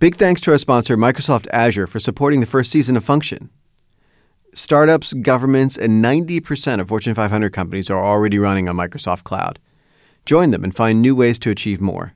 [0.00, 3.50] Big thanks to our sponsor, Microsoft Azure, for supporting the first season of Function.
[4.54, 9.58] Startups, governments, and 90% of Fortune 500 companies are already running on Microsoft Cloud.
[10.24, 12.14] Join them and find new ways to achieve more.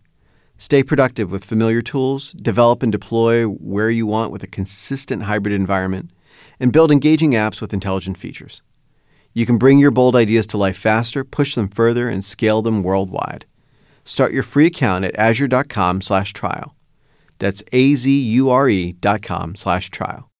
[0.56, 5.52] Stay productive with familiar tools, develop and deploy where you want with a consistent hybrid
[5.52, 6.12] environment,
[6.60, 8.62] and build engaging apps with intelligent features.
[9.32, 12.84] You can bring your bold ideas to life faster, push them further, and scale them
[12.84, 13.44] worldwide.
[14.04, 16.76] Start your free account at azure.com/trial.
[17.42, 20.30] That's A-Z-U-R-E dot com slash trial.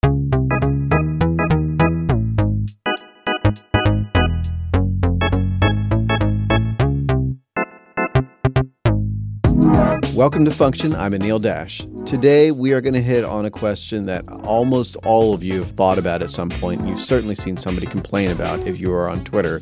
[10.14, 10.94] Welcome to Function.
[10.94, 11.82] I'm Anil Dash.
[12.06, 15.72] Today, we are going to hit on a question that almost all of you have
[15.72, 19.24] thought about at some point, you've certainly seen somebody complain about if you are on
[19.24, 19.58] Twitter,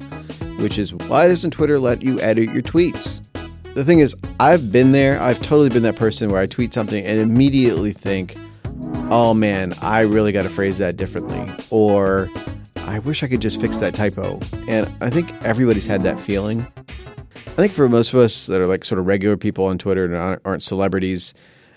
[0.58, 3.29] which is why doesn't Twitter let you edit your tweets?
[3.74, 5.20] The thing is, I've been there.
[5.20, 8.36] I've totally been that person where I tweet something and immediately think,
[9.10, 11.48] oh man, I really got to phrase that differently.
[11.70, 12.28] Or
[12.78, 14.40] I wish I could just fix that typo.
[14.66, 16.66] And I think everybody's had that feeling.
[17.46, 20.04] I think for most of us that are like sort of regular people on Twitter
[20.04, 21.32] and aren't celebrities,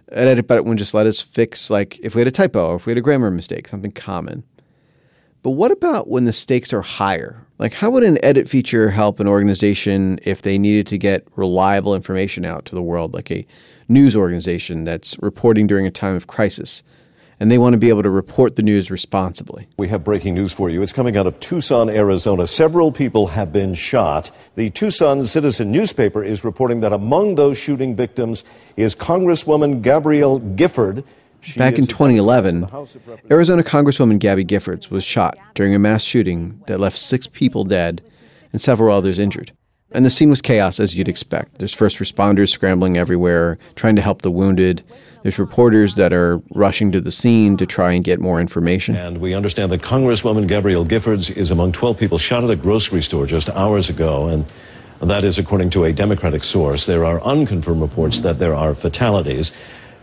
[0.07, 2.87] an edit button would just let us fix like if we had a typo if
[2.87, 4.43] we had a grammar mistake, something common.
[5.43, 7.42] But what about when the stakes are higher?
[7.63, 11.95] Like, how would an edit feature help an organization if they needed to get reliable
[11.95, 13.47] information out to the world, like a
[13.87, 16.83] news organization that's reporting during a time of crisis?
[17.39, 19.69] And they want to be able to report the news responsibly.
[19.77, 20.81] We have breaking news for you.
[20.81, 22.47] It's coming out of Tucson, Arizona.
[22.47, 24.29] Several people have been shot.
[24.55, 28.43] The Tucson Citizen newspaper is reporting that among those shooting victims
[28.75, 31.05] is Congresswoman Gabrielle Gifford.
[31.43, 32.69] She Back in 2011,
[33.29, 38.01] Arizona Congresswoman Gabby Giffords was shot during a mass shooting that left six people dead
[38.53, 39.51] and several others injured.
[39.91, 41.59] And the scene was chaos, as you'd expect.
[41.59, 44.83] There's first responders scrambling everywhere, trying to help the wounded.
[45.21, 48.95] There's reporters that are rushing to the scene to try and get more information.
[48.95, 53.01] And we understand that Congresswoman Gabrielle Giffords is among 12 people shot at a grocery
[53.01, 54.27] store just hours ago.
[54.27, 54.45] And
[55.01, 56.85] that is according to a Democratic source.
[56.85, 59.51] There are unconfirmed reports that there are fatalities.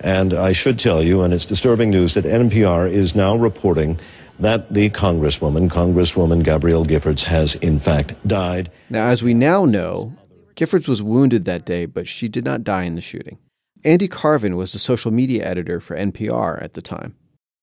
[0.01, 3.99] And I should tell you, and it's disturbing news, that NPR is now reporting
[4.39, 8.71] that the Congresswoman, Congresswoman Gabrielle Giffords, has in fact died.
[8.89, 10.15] Now, as we now know,
[10.57, 13.39] Giffords was wounded that day, but she did not die in the shooting.
[13.85, 17.17] Andy Carvin was the social media editor for NPR at the time.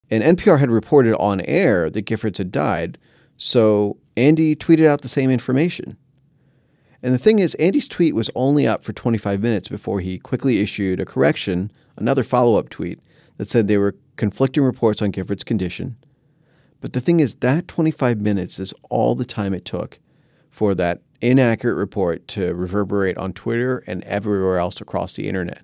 [0.10, 2.98] And NPR had reported on air that Giffords had died,
[3.38, 5.98] so Andy tweeted out the same information.
[7.08, 10.60] And the thing is, Andy's tweet was only up for 25 minutes before he quickly
[10.60, 13.00] issued a correction, another follow up tweet
[13.38, 15.96] that said there were conflicting reports on Giffords' condition.
[16.82, 20.00] But the thing is, that 25 minutes is all the time it took
[20.50, 25.62] for that inaccurate report to reverberate on Twitter and everywhere else across the internet.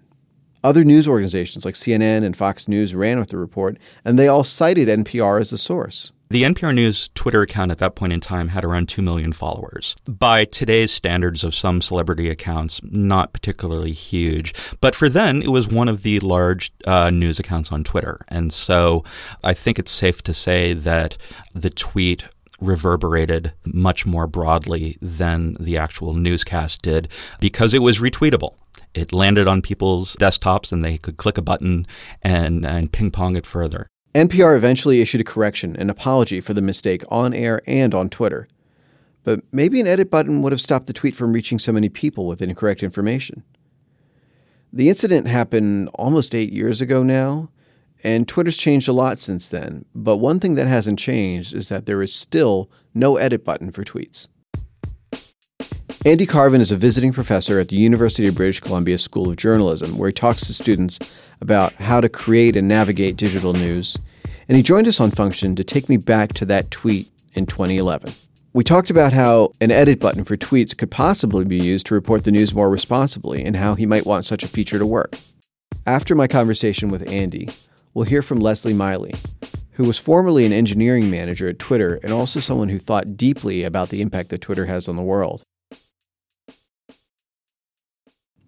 [0.63, 4.45] Other news organizations like CNN and Fox News ran with the report, and they all
[4.45, 6.12] cited NPR as the source.
[6.29, 9.95] The NPR News Twitter account at that point in time had around 2 million followers.
[10.07, 14.53] By today's standards of some celebrity accounts, not particularly huge.
[14.81, 18.19] But for then, it was one of the large uh, news accounts on Twitter.
[18.29, 19.03] And so
[19.43, 21.17] I think it's safe to say that
[21.53, 22.25] the tweet
[22.59, 27.09] reverberated much more broadly than the actual newscast did
[27.39, 28.55] because it was retweetable
[28.93, 31.87] it landed on people's desktops and they could click a button
[32.21, 33.87] and, and ping pong it further.
[34.13, 38.47] NPR eventually issued a correction, an apology for the mistake on air and on Twitter.
[39.23, 42.27] But maybe an edit button would have stopped the tweet from reaching so many people
[42.27, 43.43] with incorrect information.
[44.71, 47.49] The incident happened almost eight years ago now,
[48.03, 49.85] and Twitter's changed a lot since then.
[49.95, 53.83] But one thing that hasn't changed is that there is still no edit button for
[53.83, 54.27] tweets.
[56.05, 59.97] Andy Carvin is a visiting professor at the University of British Columbia School of Journalism,
[59.97, 60.99] where he talks to students
[61.39, 63.97] about how to create and navigate digital news.
[64.49, 68.11] And he joined us on Function to take me back to that tweet in 2011.
[68.51, 72.25] We talked about how an edit button for tweets could possibly be used to report
[72.25, 75.15] the news more responsibly and how he might want such a feature to work.
[75.85, 77.47] After my conversation with Andy,
[77.93, 79.13] we'll hear from Leslie Miley,
[79.71, 83.87] who was formerly an engineering manager at Twitter and also someone who thought deeply about
[83.87, 85.45] the impact that Twitter has on the world.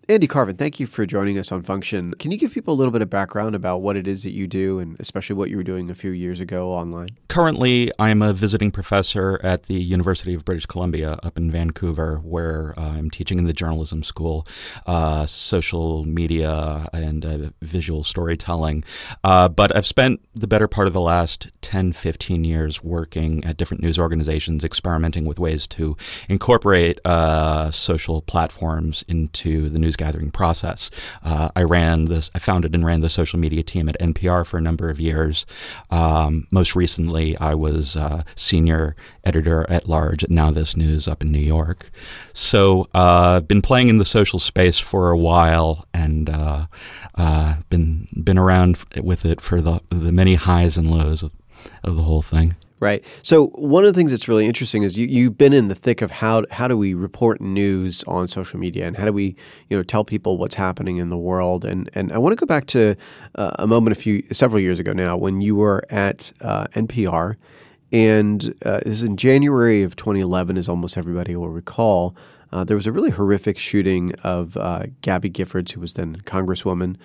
[0.08, 2.14] Andy Carvin, thank you for joining us on Function.
[2.20, 4.46] Can you give people a little bit of background about what it is that you
[4.46, 7.10] do and especially what you were doing a few years ago online?
[7.28, 12.76] Currently, I'm a visiting professor at the University of British Columbia up in Vancouver, where
[12.78, 14.46] uh, I'm teaching in the journalism school,
[14.86, 18.84] uh, social media, and uh, visual storytelling.
[19.24, 23.58] Uh, but I've spent the better part of the last 10, 15 years working at
[23.58, 25.98] different news organizations, experimenting with ways to
[26.30, 30.92] incorporate uh, social platforms into the news news gathering process.
[31.24, 34.58] Uh, I ran this, I founded and ran the social media team at NPR for
[34.58, 35.46] a number of years.
[35.90, 41.22] Um, most recently, I was uh, senior editor at large at Now This News up
[41.22, 41.90] in New York.
[42.34, 46.68] So I've uh, been playing in the social space for a while and uh,
[47.16, 51.34] uh, been been around with it for the the many highs and lows of,
[51.84, 52.56] of the whole thing.
[52.86, 53.04] Right.
[53.24, 56.04] So one of the things that's really interesting is you you've been in the thick
[56.04, 59.36] of how how do we report news on social media and how do we
[59.70, 62.46] you know tell people what's happening in the world and and I want to go
[62.46, 62.96] back to
[63.34, 67.38] uh, a moment a few several years ago now when you were at uh, NPR
[67.92, 72.16] and uh, this is in January of 2011 as almost everybody will recall.
[72.52, 76.98] Uh, there was a really horrific shooting of uh, Gabby Giffords, who was then Congresswoman,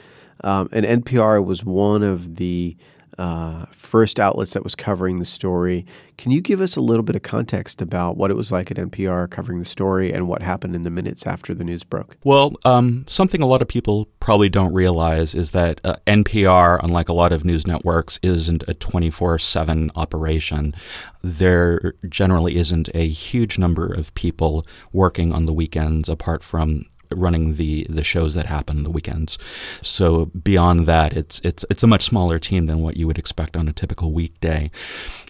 [0.45, 2.77] um, and NPR was one of the
[3.19, 5.85] uh, first outlets that was covering the story.
[6.17, 8.77] Can you give us a little bit of context about what it was like at
[8.77, 12.17] NPR covering the story and what happened in the minutes after the news broke?
[12.25, 17.09] Well, um, something a lot of people probably don't realize is that uh, NPR, unlike
[17.09, 20.75] a lot of news networks, isn't a 24 7 operation.
[21.23, 27.57] There generally isn't a huge number of people working on the weekends apart from running
[27.57, 29.39] the the shows that happen the weekends.
[29.83, 33.57] So beyond that, it's it's it's a much smaller team than what you would expect
[33.57, 34.71] on a typical weekday.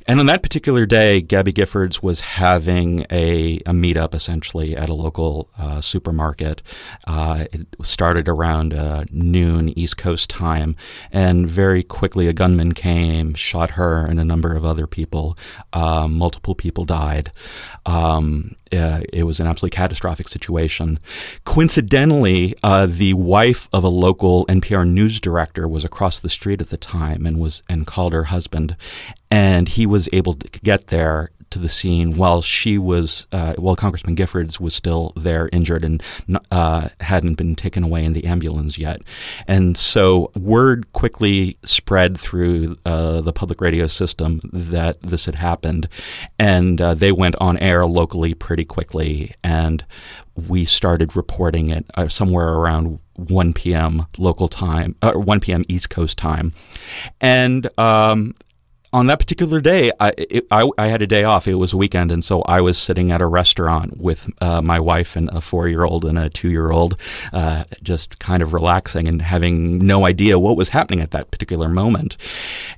[0.06, 4.94] And on that particular day, Gabby Giffords was having a, a meetup essentially at a
[4.94, 6.62] local uh, supermarket.
[7.06, 10.74] Uh, it started around uh, noon East Coast time,
[11.12, 15.36] and very quickly a gunman came, shot her and a number of other people.
[15.72, 17.30] Uh, multiple people died.
[17.86, 20.98] Um, uh, it was an absolutely catastrophic situation.
[21.70, 26.70] Coincidentally, uh, the wife of a local NPR news director was across the street at
[26.70, 28.74] the time and was and called her husband,
[29.30, 33.76] and he was able to get there to the scene while she was, uh, while
[33.76, 36.02] Congressman Giffords was still there injured and
[36.50, 39.02] uh, hadn't been taken away in the ambulance yet.
[39.46, 45.88] And so word quickly spread through uh, the public radio system that this had happened.
[46.38, 49.34] And uh, they went on air locally pretty quickly.
[49.42, 49.84] And
[50.48, 54.06] we started reporting it uh, somewhere around 1 p.m.
[54.18, 55.62] local time, uh, 1 p.m.
[55.68, 56.52] East Coast time.
[57.20, 58.34] And um,
[58.92, 61.46] on that particular day, I, it, I, I, had a day off.
[61.46, 64.80] It was a weekend, and so I was sitting at a restaurant with uh, my
[64.80, 66.98] wife and a four year old and a two year old,
[67.32, 71.68] uh, just kind of relaxing and having no idea what was happening at that particular
[71.68, 72.16] moment.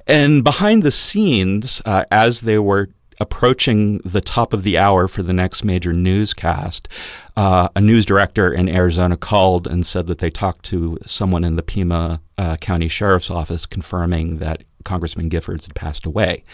[0.07, 2.91] And behind the scenes, uh, as they were
[3.21, 6.89] approaching the top of the hour for the next major newscast,
[7.37, 11.57] uh, a news director in Arizona called and said that they talked to someone in
[11.57, 16.45] the Pima uh, County Sheriff's Office confirming that Congressman Giffords had passed away.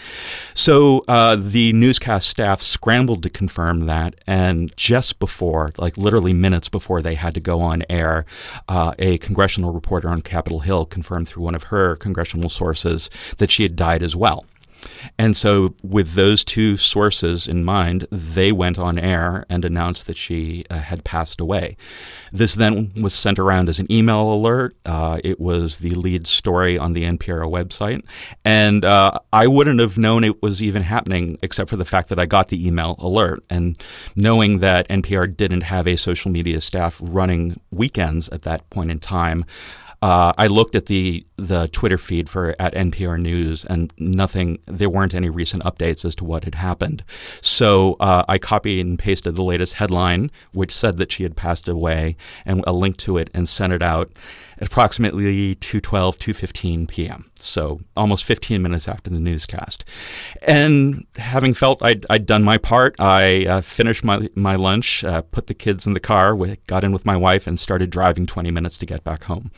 [0.53, 6.69] So uh, the newscast staff scrambled to confirm that, and just before, like literally minutes
[6.69, 8.25] before they had to go on air,
[8.67, 13.51] uh, a congressional reporter on Capitol Hill confirmed through one of her congressional sources that
[13.51, 14.45] she had died as well.
[15.17, 20.17] And so, with those two sources in mind, they went on air and announced that
[20.17, 21.77] she uh, had passed away.
[22.31, 24.75] This then was sent around as an email alert.
[24.85, 28.03] Uh, it was the lead story on the NPR website.
[28.45, 32.19] And uh, I wouldn't have known it was even happening except for the fact that
[32.19, 33.43] I got the email alert.
[33.49, 33.77] And
[34.15, 38.99] knowing that NPR didn't have a social media staff running weekends at that point in
[38.99, 39.45] time,
[40.01, 44.59] uh, I looked at the the Twitter feed for at NPR News, and nothing.
[44.65, 47.03] There weren't any recent updates as to what had happened.
[47.41, 51.67] So uh, I copied and pasted the latest headline, which said that she had passed
[51.67, 52.15] away,
[52.45, 54.11] and a link to it, and sent it out
[54.59, 57.25] at approximately 2:12, 2:15 p.m.
[57.39, 59.85] So almost 15 minutes after the newscast.
[60.41, 65.21] And having felt I'd, I'd done my part, I uh, finished my my lunch, uh,
[65.21, 66.35] put the kids in the car,
[66.67, 69.51] got in with my wife, and started driving 20 minutes to get back home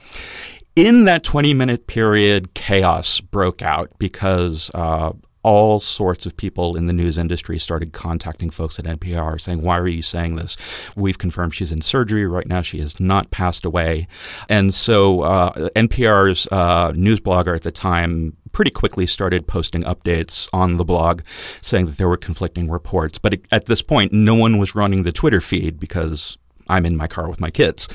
[0.75, 5.11] in that 20 minute period, chaos broke out because uh,
[5.43, 9.77] all sorts of people in the news industry started contacting folks at NPR saying, Why
[9.77, 10.57] are you saying this?
[10.95, 12.61] We've confirmed she's in surgery right now.
[12.61, 14.07] She has not passed away.
[14.49, 20.49] And so uh, NPR's uh, news blogger at the time pretty quickly started posting updates
[20.53, 21.21] on the blog
[21.61, 23.17] saying that there were conflicting reports.
[23.17, 26.37] But at this point, no one was running the Twitter feed because
[26.69, 27.87] I'm in my car with my kids.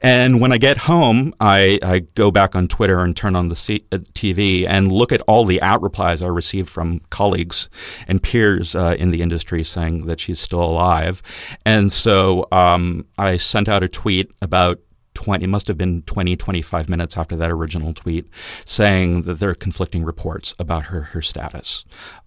[0.00, 3.56] And when I get home, I, I go back on Twitter and turn on the
[3.56, 7.68] C- uh, TV and look at all the at replies I received from colleagues
[8.08, 11.22] and peers uh, in the industry saying that she's still alive.
[11.64, 14.80] And so um, I sent out a tweet about
[15.22, 18.28] 20, it must have been 20, 25 minutes after that original tweet,
[18.64, 21.84] saying that there are conflicting reports about her, her status.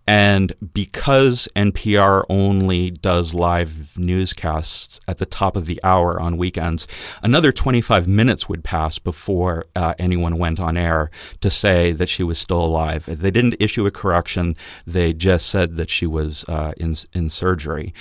[0.07, 6.87] And because NPR only does live newscasts at the top of the hour on weekends,
[7.23, 11.09] another 25 minutes would pass before uh, anyone went on air
[11.41, 13.05] to say that she was still alive.
[13.07, 17.93] They didn't issue a correction, they just said that she was uh, in, in surgery.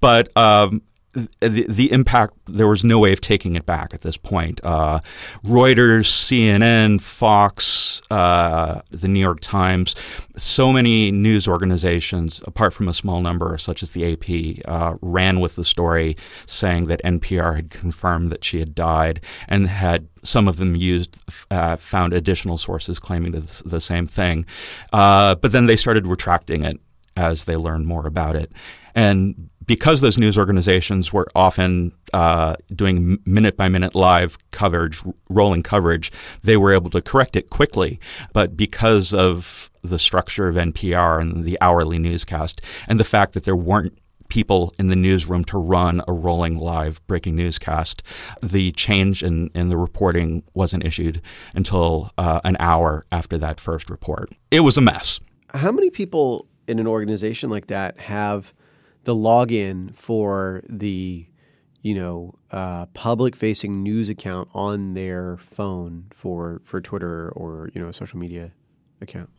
[0.00, 4.16] But um, the, the impact there was no way of taking it back at this
[4.16, 4.60] point.
[4.62, 5.00] Uh,
[5.44, 9.94] reuters cnn fox uh, the new york times
[10.36, 15.40] so many news organizations apart from a small number such as the ap uh, ran
[15.40, 20.48] with the story saying that npr had confirmed that she had died and had some
[20.48, 21.18] of them used
[21.50, 24.44] uh, found additional sources claiming the, the same thing.
[24.92, 26.78] Uh, but then they started retracting it
[27.16, 28.52] as they learned more about it.
[28.94, 35.62] And because those news organizations were often uh, doing minute by minute live coverage, rolling
[35.62, 36.10] coverage,
[36.42, 38.00] they were able to correct it quickly.
[38.32, 43.44] But because of the structure of NPR and the hourly newscast, and the fact that
[43.44, 43.96] there weren't
[44.28, 48.02] people in the newsroom to run a rolling live breaking newscast.
[48.42, 51.22] The change in, in the reporting wasn't issued
[51.54, 54.30] until uh, an hour after that first report.
[54.50, 55.20] It was a mess.
[55.54, 58.52] How many people in an organization like that have
[59.04, 61.26] the login for the
[61.82, 67.80] you know uh, public facing news account on their phone for for Twitter or you
[67.80, 68.52] know social media
[69.00, 69.30] account?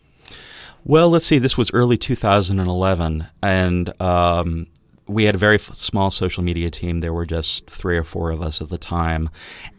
[0.84, 1.38] Well, let's see.
[1.38, 4.68] This was early 2011, and um,
[5.08, 7.02] we had a very f- small social media team.
[7.02, 9.30] There were just three or four of us at the time,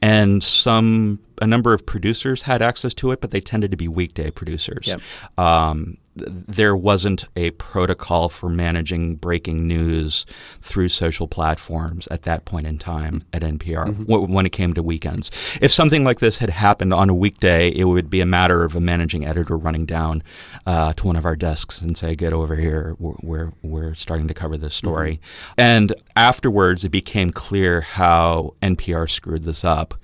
[0.01, 3.89] and some a number of producers had access to it, but they tended to be
[3.89, 4.87] weekday producers.
[4.87, 5.01] Yep.
[5.39, 10.27] Um, there wasn't a protocol for managing breaking news
[10.61, 14.05] through social platforms at that point in time at NPR mm-hmm.
[14.05, 15.31] w- when it came to weekends.
[15.61, 18.77] If something like this had happened on a weekday, it would be a matter of
[18.77, 20.23] a managing editor running down
[20.67, 22.95] uh, to one of our desks and say, "Get over here.
[22.99, 25.61] We're we're, we're starting to cover this story." Mm-hmm.
[25.61, 29.95] And afterwards, it became clear how NPR screwed this up.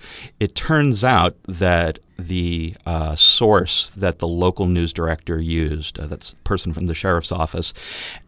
[0.41, 5.99] It turns out that the uh, source that the local news director used.
[5.99, 7.73] Uh, that's person from the sheriff's office,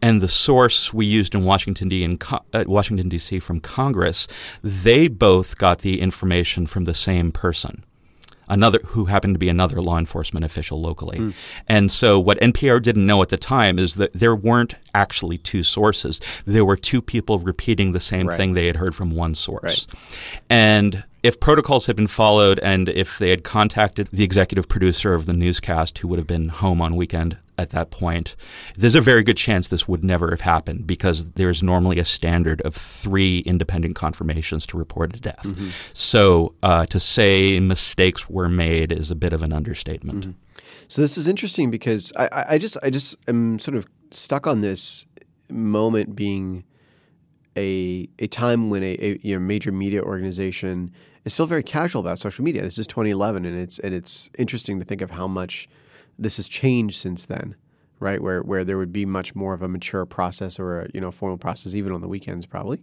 [0.01, 2.03] and the source we used in Washington D.
[2.03, 3.39] In Co- uh, Washington D.C.
[3.39, 4.27] from Congress.
[4.63, 7.83] They both got the information from the same person
[8.51, 11.17] another who happened to be another law enforcement official locally.
[11.17, 11.33] Mm.
[11.67, 15.63] And so what NPR didn't know at the time is that there weren't actually two
[15.63, 16.19] sources.
[16.45, 18.37] There were two people repeating the same right.
[18.37, 19.87] thing they had heard from one source.
[19.87, 19.87] Right.
[20.49, 25.25] And if protocols had been followed and if they had contacted the executive producer of
[25.25, 28.35] the newscast who would have been home on weekend at that point,
[28.75, 32.59] there's a very good chance this would never have happened because there's normally a standard
[32.61, 35.43] of three independent confirmations to report a death.
[35.43, 35.69] Mm-hmm.
[35.93, 40.21] So uh, to say mistakes were made is a bit of an understatement.
[40.21, 40.61] Mm-hmm.
[40.87, 44.61] So this is interesting because I, I just I just am sort of stuck on
[44.61, 45.05] this
[45.49, 46.65] moment being
[47.55, 50.91] a a time when a, a you know, major media organization
[51.25, 52.61] is still very casual about social media.
[52.61, 55.69] This is 2011, and it's and it's interesting to think of how much
[56.17, 57.55] this has changed since then,
[57.99, 58.21] right?
[58.21, 61.11] Where where there would be much more of a mature process or a you know
[61.11, 62.81] formal process, even on the weekends, probably.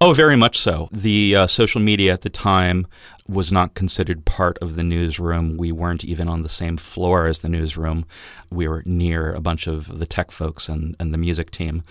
[0.00, 0.88] Oh, very much so.
[0.92, 2.86] The uh, social media at the time
[3.28, 5.56] was not considered part of the newsroom.
[5.56, 8.04] We weren't even on the same floor as the newsroom.
[8.50, 11.82] We were near a bunch of the tech folks and, and the music team.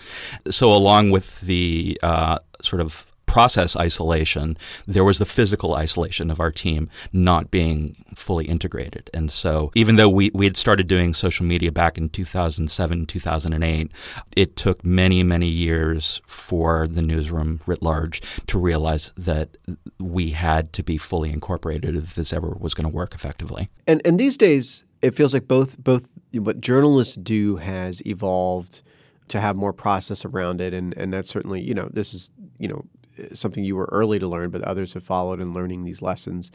[0.50, 4.56] So, along with the uh, sort of process isolation,
[4.86, 9.10] there was the physical isolation of our team not being fully integrated.
[9.14, 13.92] And so, even though we, we had started doing social media back in 2007, 2008,
[14.34, 19.56] it took many, many years for the newsroom writ large to realize that
[20.00, 23.68] we had to be fully incorporated if this ever was going to work effectively.
[23.86, 28.82] And, and these days, it feels like both both what journalists do has evolved
[29.28, 32.66] to have more process around it and and that's certainly you know this is you
[32.66, 32.84] know
[33.32, 36.50] something you were early to learn, but others have followed in learning these lessons.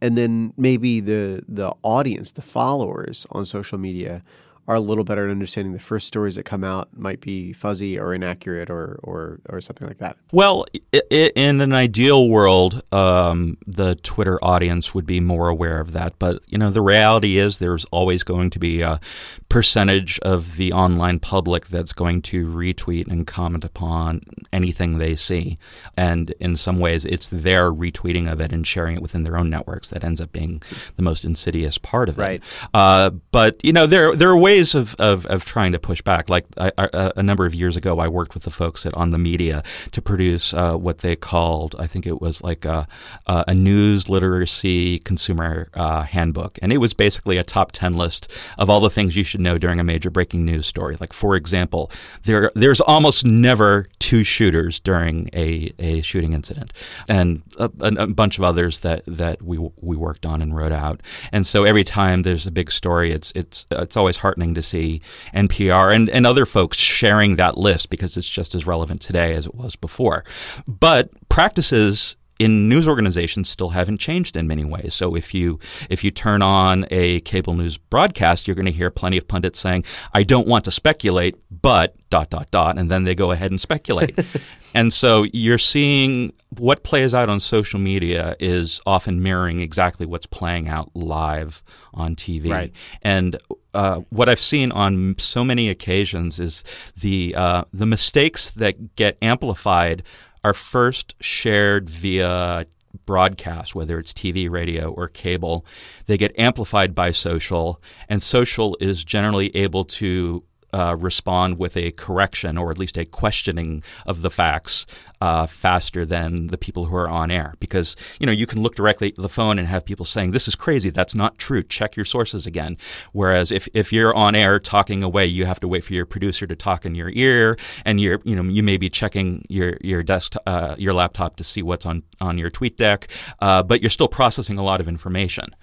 [0.00, 4.22] And then maybe the the audience, the followers on social media
[4.68, 7.98] are a little better at understanding the first stories that come out might be fuzzy
[7.98, 10.16] or inaccurate or or, or something like that.
[10.32, 10.66] Well,
[11.10, 16.18] in an ideal world, um, the Twitter audience would be more aware of that.
[16.18, 19.00] But you know, the reality is there's always going to be a
[19.48, 25.58] percentage of the online public that's going to retweet and comment upon anything they see,
[25.96, 29.48] and in some ways, it's their retweeting of it and sharing it within their own
[29.48, 30.60] networks that ends up being
[30.96, 32.22] the most insidious part of it.
[32.22, 32.42] Right.
[32.74, 36.00] Uh, but you know, there there are ways ways of, of, of trying to push
[36.02, 36.30] back.
[36.30, 39.10] Like I, I, a number of years ago, I worked with the folks at On
[39.10, 42.86] the Media to produce uh, what they called, I think it was like a,
[43.26, 46.58] a news literacy consumer uh, handbook.
[46.62, 49.58] And it was basically a top 10 list of all the things you should know
[49.58, 50.96] during a major breaking news story.
[50.98, 51.90] Like, for example,
[52.24, 56.72] there there's almost never two shooters during a, a shooting incident,
[57.08, 61.00] and a, a bunch of others that, that we, we worked on and wrote out.
[61.32, 65.00] And so every time there's a big story, it's, it's, it's always heartening to see
[65.34, 69.46] NPR and, and other folks sharing that list because it's just as relevant today as
[69.46, 70.24] it was before.
[70.66, 74.94] But practices in news organizations still haven't changed in many ways.
[74.94, 78.90] So if you if you turn on a cable news broadcast, you're going to hear
[78.90, 83.04] plenty of pundits saying, "I don't want to speculate, but dot dot dot," and then
[83.04, 84.18] they go ahead and speculate.
[84.74, 90.26] and so you're seeing what plays out on social media is often mirroring exactly what's
[90.26, 91.62] playing out live
[91.94, 92.50] on TV.
[92.50, 92.72] Right.
[93.02, 93.38] And
[93.74, 96.64] uh, what I've seen on so many occasions is
[96.98, 100.02] the uh, the mistakes that get amplified
[100.46, 102.66] are first shared via
[103.04, 105.66] broadcast, whether it's TV, radio, or cable.
[106.06, 111.92] They get amplified by social, and social is generally able to uh, respond with a
[111.92, 114.86] correction or at least a questioning of the facts
[115.20, 117.54] uh, faster than the people who are on air.
[117.60, 120.48] Because you know you can look directly at the phone and have people saying, "This
[120.48, 120.90] is crazy.
[120.90, 121.62] That's not true.
[121.62, 122.76] Check your sources again."
[123.12, 126.46] Whereas if, if you're on air talking away, you have to wait for your producer
[126.46, 130.02] to talk in your ear, and you're you know you may be checking your your
[130.02, 133.08] desk uh, your laptop to see what's on on your tweet deck,
[133.40, 135.54] uh, but you're still processing a lot of information.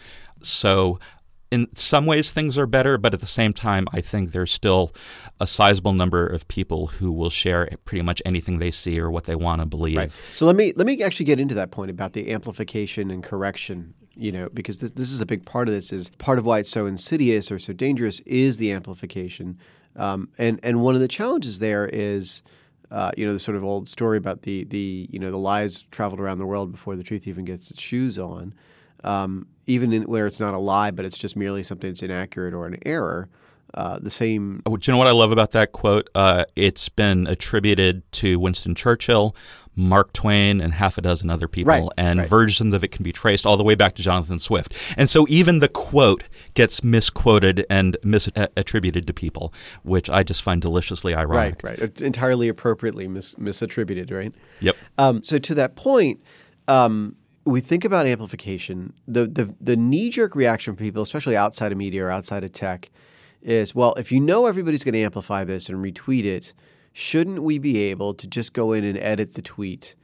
[0.41, 0.99] So
[1.53, 4.91] in some ways things are better, but at the same time, I think there's still
[5.39, 9.25] a sizable number of people who will share pretty much anything they see or what
[9.25, 9.97] they want to believe.
[9.97, 10.11] Right.
[10.33, 13.93] So let me let me actually get into that point about the amplification and correction.
[14.15, 15.93] You know, because this, this is a big part of this.
[15.93, 19.59] Is part of why it's so insidious or so dangerous is the amplification,
[19.95, 22.41] um, and and one of the challenges there is.
[22.91, 25.81] Uh, you know the sort of old story about the the you know the lies
[25.89, 28.53] traveled around the world before the truth even gets its shoes on
[29.03, 32.53] um, even in, where it's not a lie, but it's just merely something that's inaccurate
[32.53, 33.29] or an error.
[33.75, 34.61] Uh, the same.
[34.65, 36.07] Do you know what I love about that quote?
[36.13, 39.35] Uh, it's been attributed to Winston Churchill,
[39.75, 42.29] Mark Twain, and half a dozen other people, right, and right.
[42.29, 44.75] versions of it can be traced all the way back to Jonathan Swift.
[44.95, 50.61] And so even the quote gets misquoted and misattributed to people, which I just find
[50.61, 51.63] deliciously ironic.
[51.63, 52.01] Right, right.
[52.01, 54.35] Entirely appropriately mis- misattributed, right?
[54.59, 54.75] Yep.
[54.99, 56.21] Um, so to that point,
[56.67, 61.71] um, we think about amplification, the the, the knee jerk reaction from people, especially outside
[61.71, 62.89] of media or outside of tech,
[63.41, 66.53] is well, if you know everybody's going to amplify this and retweet it,
[66.93, 69.95] shouldn't we be able to just go in and edit the tweet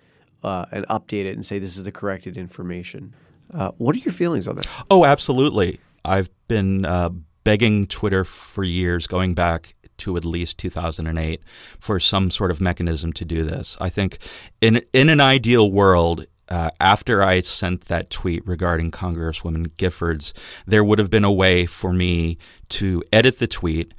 [0.43, 3.15] uh, and update it and say this is the corrected information?
[3.53, 4.67] Uh, what are your feelings on that?
[4.91, 5.79] Oh, absolutely.
[6.05, 7.09] I've been uh,
[7.43, 11.41] begging Twitter for years, going back to at least 2008,
[11.79, 13.77] for some sort of mechanism to do this.
[13.81, 14.19] I think
[14.61, 20.33] in in an ideal world, uh, after I sent that tweet regarding Congresswoman Giffords,
[20.65, 22.37] there would have been a way for me
[22.69, 23.93] to edit the tweet,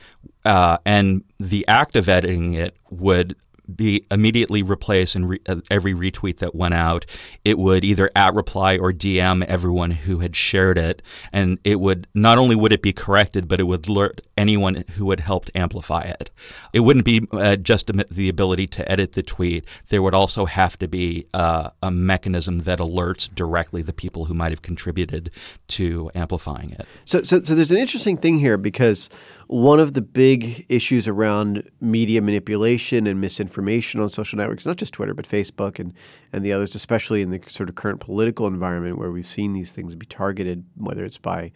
[0.44, 3.36] uh, and the act of editing it would
[3.76, 7.06] be immediately replaced in re- uh, every retweet that went out.
[7.44, 11.02] It would either at reply or DM everyone who had shared it,
[11.33, 15.11] and it would not only would it be corrected, but it would alert anyone who
[15.11, 16.30] had helped amplify it.
[16.72, 19.64] It wouldn't be uh, just the ability to edit the tweet.
[19.88, 24.35] There would also have to be uh, a mechanism that alerts directly the people who
[24.35, 25.30] might have contributed
[25.68, 26.87] to amplifying it.
[27.04, 29.11] So, so, so there's an interesting thing here because
[29.46, 34.92] one of the big issues around media manipulation and misinformation on social networks, not just
[34.92, 35.92] Twitter, but Facebook and,
[36.33, 39.70] and the others, especially in the sort of current political environment where we've seen these
[39.70, 41.53] things be targeted, whether it's by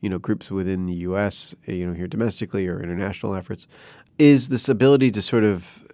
[0.00, 3.66] you know groups within the U.S., eh, you know here domestically or international efforts,
[4.18, 5.84] is this ability to sort of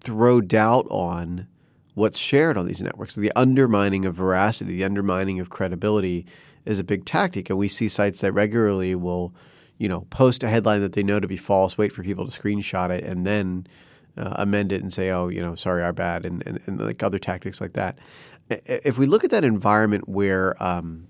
[0.00, 1.46] throw doubt on
[1.94, 3.14] what's shared on these networks.
[3.14, 6.26] So the undermining of veracity, the undermining of credibility
[6.64, 9.34] is a big tactic, and we see sites that regularly will
[9.80, 12.40] you know, post a headline that they know to be false, wait for people to
[12.40, 13.66] screenshot it, and then
[14.16, 17.02] uh, amend it and say, oh, you know, sorry, our bad, and, and, and like
[17.02, 17.98] other tactics like that.
[18.48, 21.06] If we look at that environment where um,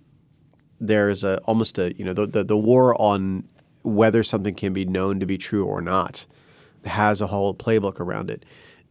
[0.78, 3.48] there's a almost a you know the, the, the war on
[3.82, 6.26] whether something can be known to be true or not
[6.84, 8.44] has a whole playbook around it.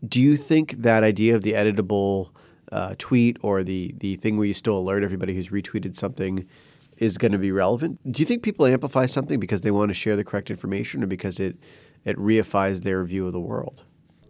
[0.08, 2.30] Do you think that idea of the editable
[2.72, 6.48] uh, tweet or the the thing where you still alert everybody who's retweeted something
[6.98, 8.00] is going to be relevant.
[8.12, 11.08] Do you think people amplify something because they want to share the correct information or
[11.08, 11.58] because it
[12.06, 13.84] it reifies their view of the world?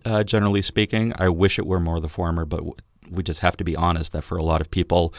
[0.06, 2.64] Uh, generally speaking, I wish it were more the former, but
[3.10, 5.14] we just have to be honest that for a lot of people,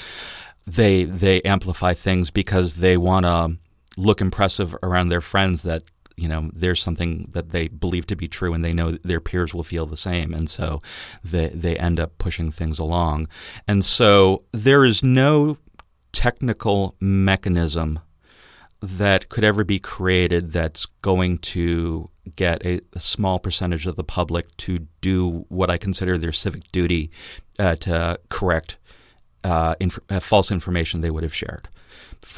[0.67, 3.57] they they amplify things because they want to
[3.97, 5.83] look impressive around their friends that
[6.17, 9.55] you know there's something that they believe to be true and they know their peers
[9.55, 10.33] will feel the same.
[10.33, 10.81] And so
[11.25, 13.29] they they end up pushing things along.
[13.67, 15.59] And so there is no
[16.13, 18.01] technical mechanism
[18.81, 24.05] that could ever be created that's going to get a, a, small percentage of the
[24.05, 27.11] public to do what I consider their civic duty
[27.59, 28.79] uh, to correct
[29.45, 31.69] uh, inf- uh, false information they would have shared.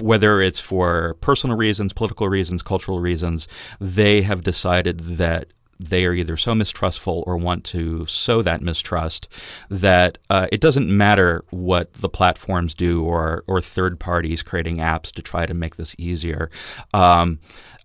[0.01, 3.49] Whether it's for personal reasons, political reasons, cultural reasons,
[3.81, 5.49] they have decided that
[5.89, 9.29] they are either so mistrustful or want to sow that mistrust
[9.69, 15.13] that uh, it doesn't matter what the platforms do or or third parties creating apps
[15.13, 16.51] to try to make this easier.
[16.95, 17.41] Um,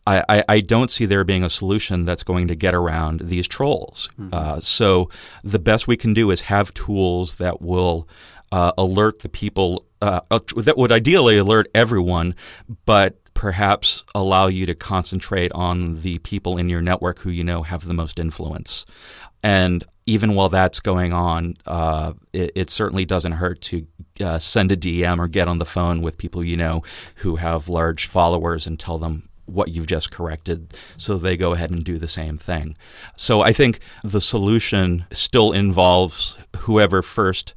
[0.10, 4.10] I, I, don't see there being a solution that's going to get around these trolls.
[4.18, 4.30] Mm-hmm.
[4.32, 5.10] Uh, so
[5.44, 8.08] the best we can do is have tools that will
[8.52, 12.36] uh, alert the people uh, that would ideally alert everyone,
[12.86, 17.62] but perhaps allow you to concentrate on the people in your network who you know
[17.62, 18.84] have the most influence.
[19.44, 23.86] And even while that's going on, uh, it, it, certainly doesn't hurt to
[24.22, 26.82] uh, send a DM or get on the phone with people you know
[27.18, 31.70] who have large followers and tell them what you've just corrected so they go ahead
[31.70, 32.76] and do the same thing.
[33.18, 37.54] So I think the solution still involves whoever first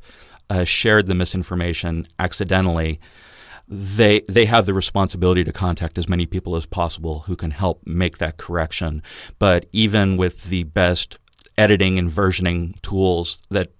[0.50, 3.00] uh, shared the misinformation accidentally,
[3.70, 7.80] they they have the responsibility to contact as many people as possible who can help
[7.86, 9.02] make that correction.
[9.38, 11.18] But even with the best
[11.56, 13.70] editing and versioning tools that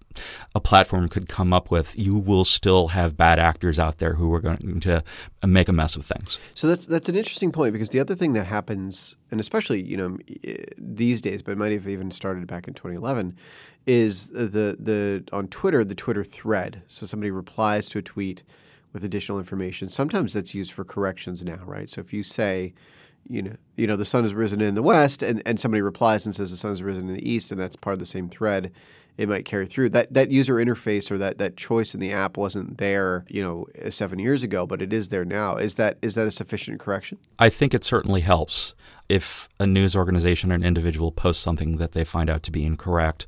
[0.55, 4.33] a platform could come up with, you will still have bad actors out there who
[4.35, 5.03] are going to
[5.45, 6.41] make a mess of things.
[6.55, 9.97] So that's that's an interesting point because the other thing that happens, and especially you
[9.97, 13.37] know eh, these days, but might have even started back in 2011,
[13.87, 16.83] is the the on Twitter the Twitter thread.
[16.87, 18.45] So somebody replies to a tweet
[18.93, 19.89] with additional information.
[19.89, 21.89] Sometimes that's used for corrections now, right?
[21.89, 22.75] So if you say,
[23.29, 26.27] you know, you know, the sun has risen in the west, and, and somebody replies
[26.27, 28.29] and says the sun has risen in the east, and that's part of the same
[28.29, 28.73] thread,
[29.17, 29.91] it might carry through.
[29.91, 33.67] That that user interface or that that choice in the app wasn't there, you know,
[33.91, 35.57] seven years ago, but it is there now.
[35.57, 37.19] Is that is that a sufficient correction?
[37.39, 38.75] I think it certainly helps
[39.11, 42.65] if a news organization or an individual posts something that they find out to be
[42.65, 43.27] incorrect,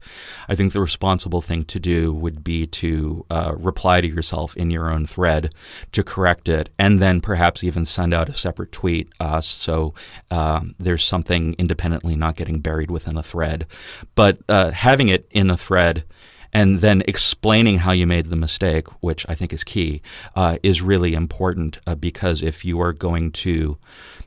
[0.49, 4.71] I think the responsible thing to do would be to uh, reply to yourself in
[4.71, 5.55] your own thread
[5.93, 9.95] to correct it, and then perhaps even send out a separate tweet uh, so
[10.31, 13.67] um, there's something independently not getting buried within a thread.
[14.15, 16.05] But uh, having it in a thread
[16.53, 20.03] and then explaining how you made the mistake, which I think is key,
[20.37, 23.79] uh, is really important uh, because if you are going to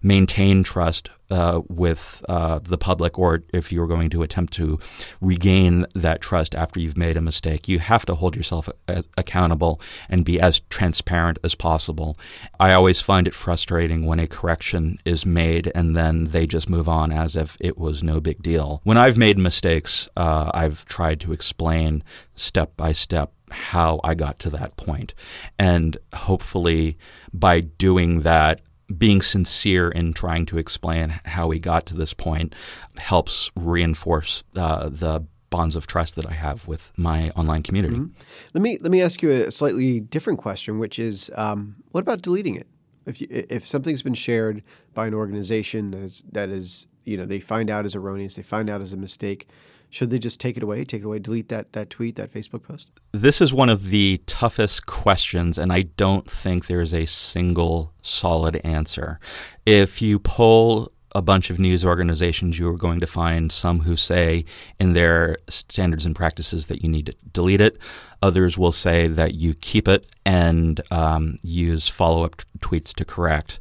[0.02, 4.80] maintain trust uh, with uh, the public, or if you're going to attempt to
[5.22, 9.82] regain that trust after you've made a mistake, you have to hold yourself a- accountable
[10.10, 12.18] and be as transparent as possible.
[12.60, 16.88] I always find it frustrating when a correction is made and then they just move
[16.88, 18.82] on as if it was no big deal.
[18.84, 22.04] When I've made mistakes, uh, I've tried to explain
[22.36, 25.14] step by step how I got to that point.
[25.58, 26.98] And hopefully,
[27.34, 28.62] by doing that,
[28.98, 32.54] being sincere in trying to explain how we got to this point
[32.98, 37.96] helps reinforce uh, the bonds of trust that I have with my online community.
[37.96, 38.14] Mm-hmm.
[38.54, 42.22] Let me let me ask you a slightly different question, which is, um, what about
[42.22, 42.68] deleting it?
[43.06, 47.26] If you, if something's been shared by an organization that is, that is you know
[47.26, 49.48] they find out is erroneous, they find out is a mistake,
[49.90, 52.64] should they just take it away, take it away, delete that, that tweet, that Facebook
[52.64, 52.90] post?
[53.12, 58.58] This is one of the toughest questions, and I don't think there's a single solid
[58.64, 59.20] answer.
[59.66, 63.96] If you poll a bunch of news organizations, you are going to find some who
[63.96, 64.44] say
[64.82, 67.78] in their standards and practices that you need to delete it.
[68.22, 73.06] Others will say that you keep it and um, use follow up t- tweets to
[73.06, 73.60] correct.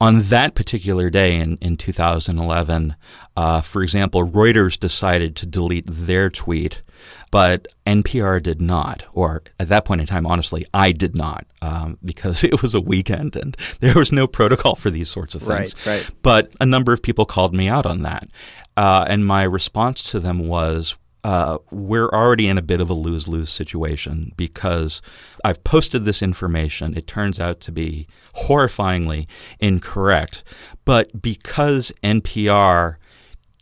[0.00, 2.96] On that particular day in, in 2011,
[3.36, 6.82] uh, for example, Reuters decided to delete their tweet,
[7.30, 9.04] but NPR did not.
[9.12, 12.80] Or at that point in time, honestly, I did not um, because it was a
[12.80, 15.74] weekend and there was no protocol for these sorts of things.
[15.86, 16.10] Right, right.
[16.22, 18.28] But a number of people called me out on that.
[18.76, 22.94] Uh, and my response to them was, uh, we're already in a bit of a
[22.94, 25.02] lose lose situation because
[25.44, 26.96] I've posted this information.
[26.96, 28.06] It turns out to be
[28.36, 29.26] horrifyingly
[29.58, 30.44] incorrect.
[30.84, 32.96] But because NPR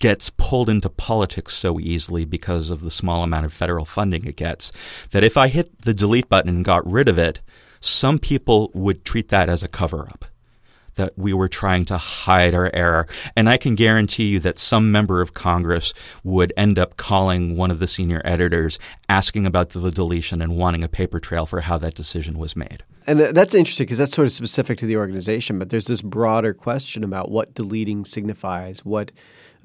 [0.04, 4.36] gets pulled into politics so easily because of the small amount of federal funding it
[4.36, 4.70] gets,
[5.12, 7.40] that if I hit the delete button and got rid of it,
[7.80, 10.26] some people would treat that as a cover up
[10.96, 13.06] that we were trying to hide our error.
[13.34, 17.70] And I can guarantee you that some member of Congress would end up calling one
[17.70, 21.78] of the senior editors, asking about the deletion and wanting a paper trail for how
[21.78, 22.84] that decision was made.
[23.06, 26.52] And that's interesting because that's sort of specific to the organization, but there's this broader
[26.52, 29.10] question about what deleting signifies, what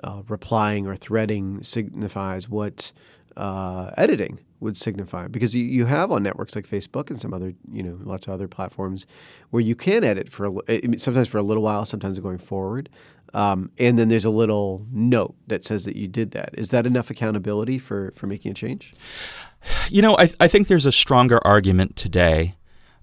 [0.03, 2.91] uh, replying or threading signifies, what
[3.37, 5.27] uh, editing would signify.
[5.27, 8.33] Because you, you have on networks like Facebook and some other, you know, lots of
[8.33, 9.05] other platforms
[9.51, 12.89] where you can edit for a, sometimes for a little while, sometimes going forward.
[13.33, 16.49] Um, and then there's a little note that says that you did that.
[16.57, 18.91] Is that enough accountability for, for making a change?
[19.89, 22.55] You know, I, I think there's a stronger argument today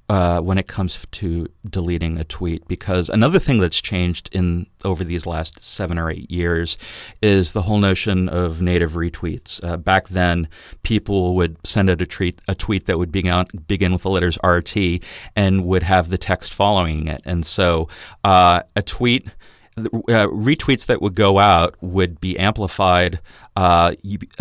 [0.08, 5.02] uh, when it comes to deleting a tweet because another thing that's changed in over
[5.02, 6.78] these last seven or eight years
[7.22, 9.62] is the whole notion of native retweets.
[9.64, 10.48] Uh, back then,
[10.82, 14.38] people would send out a tweet, a tweet that would begin, begin with the letters
[14.44, 15.02] RT
[15.34, 17.88] and would have the text following it, and so
[18.22, 19.26] uh, a tweet
[19.78, 23.20] uh, retweets that would go out would be amplified
[23.56, 23.94] uh,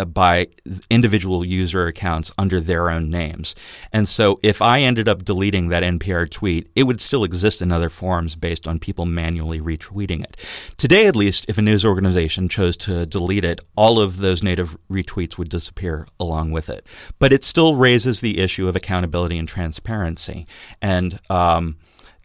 [0.06, 0.46] by
[0.90, 3.54] individual user accounts under their own names.
[3.92, 7.70] And so if I ended up deleting that NPR tweet, it would still exist in
[7.70, 10.36] other forms based on people manually retweeting it.
[10.76, 14.76] Today, at least, if a news organization chose to delete it, all of those native
[14.90, 16.86] retweets would disappear along with it.
[17.18, 20.46] But it still raises the issue of accountability and transparency.
[20.80, 21.76] And um,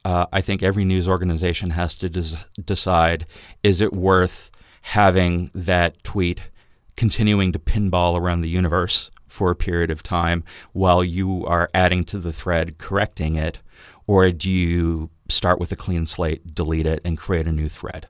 [0.04, 3.26] uh, I think every news organization has to des- decide
[3.64, 6.42] is it worth having that tweet
[6.98, 12.04] continuing to pinball around the universe for a period of time while you are adding
[12.04, 13.60] to the thread, correcting it,
[14.08, 18.08] or do you start with a clean slate, delete it, and create a new thread?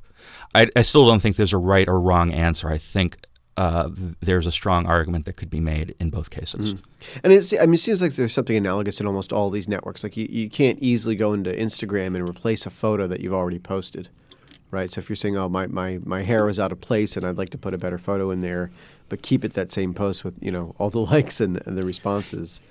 [0.56, 2.70] I, I still don't think there's a right or wrong answer.
[2.70, 3.18] I think
[3.62, 3.90] uh,
[4.22, 6.74] there's a strong argument that could be made in both cases.
[6.74, 6.80] Mm.
[7.24, 10.02] And it's, I mean, it seems like there's something analogous in almost all these networks.
[10.02, 13.60] Like you, you can't easily go into Instagram and replace a photo that you've already
[13.60, 14.10] posted,
[14.72, 14.92] right?
[14.92, 17.38] So if you're saying, oh, my, my, my hair is out of place and I'd
[17.38, 18.72] like to put a better photo in there,
[19.10, 21.84] but keep it that same post with, you know, all the likes and, and the
[21.84, 22.62] responses.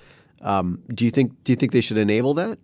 [0.41, 2.59] Um, do you think do you think they should enable that?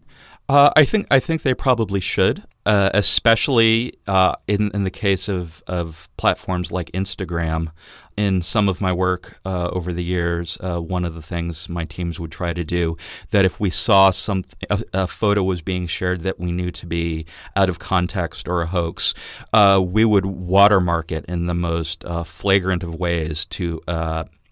[0.50, 5.30] Uh, I think I think they probably should, uh, especially uh, in in the case
[5.30, 7.72] of of platforms like Instagram.
[8.18, 11.86] In some of my work uh, over the years, uh, one of the things my
[11.86, 12.98] teams would try to do
[13.30, 16.88] that if we saw some a, a, photo was being shared that we knew to
[16.88, 19.14] be out of context or a hoax,
[19.54, 23.82] uh, we would watermark it in the most flagrant of ways to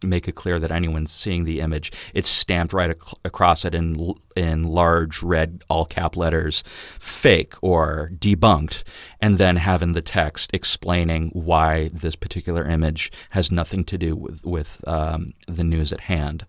[0.06, 1.92] make it clear that anyone's seeing the image.
[2.14, 6.64] It's stamped right ac- across it in in large red all cap letters,
[7.00, 8.84] fake or debunked,
[9.22, 14.44] and then having the text explaining why this particular image has nothing to do with
[14.44, 16.46] with um, the news at hand.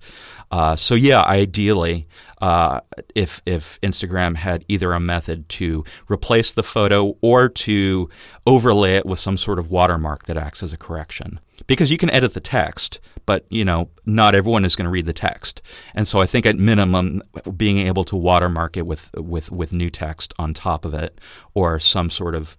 [0.50, 2.06] Uh, so yeah, ideally,
[2.40, 2.80] uh,
[3.14, 8.08] if if Instagram had either a method to replace the photo or to
[8.46, 12.10] overlay it with some sort of watermark that acts as a correction, because you can
[12.10, 15.62] edit the text, but you know not everyone is going to read the text,
[15.94, 17.22] and so I think at minimum
[17.56, 21.20] being able to watermark it with with with new text on top of it
[21.54, 22.56] or some sort of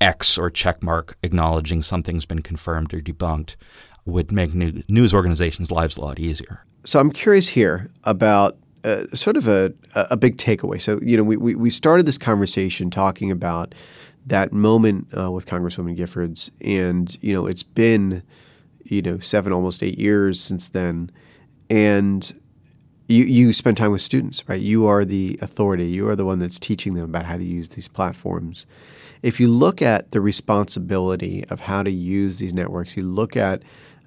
[0.00, 3.56] X or check mark acknowledging something's been confirmed or debunked
[4.04, 6.64] would make new, news organizations' lives a lot easier.
[6.84, 10.80] So I'm curious here about uh, sort of a, a big takeaway.
[10.80, 13.74] So, you know, we, we started this conversation talking about
[14.26, 18.22] that moment uh, with Congresswoman Giffords, and, you know, it's been,
[18.84, 21.10] you know, seven, almost eight years since then.
[21.70, 22.32] And
[23.08, 24.60] you, you spend time with students, right?
[24.60, 25.86] You are the authority.
[25.86, 28.66] You are the one that's teaching them about how to use these platforms.
[29.22, 33.62] If you look at the responsibility of how to use these networks, you look at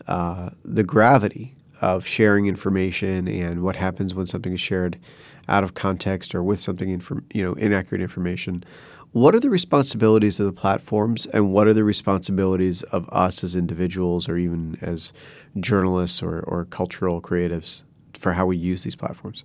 [0.08, 5.00] uh, the gravity of sharing information and what happens when something is shared
[5.48, 7.02] out of context or with something
[7.34, 8.64] you know inaccurate information.
[9.12, 13.56] What are the responsibilities of the platforms, and what are the responsibilities of us as
[13.56, 15.12] individuals, or even as
[15.60, 17.82] journalists or, or cultural creatives,
[18.13, 19.43] for how we use these platforms?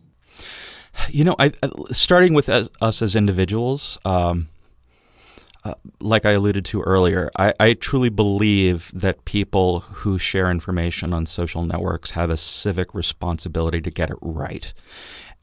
[1.08, 1.52] You know, I,
[1.90, 4.48] starting with as, us as individuals, um,
[5.64, 11.14] uh, like I alluded to earlier, I, I, truly believe that people who share information
[11.14, 14.74] on social networks have a civic responsibility to get it right.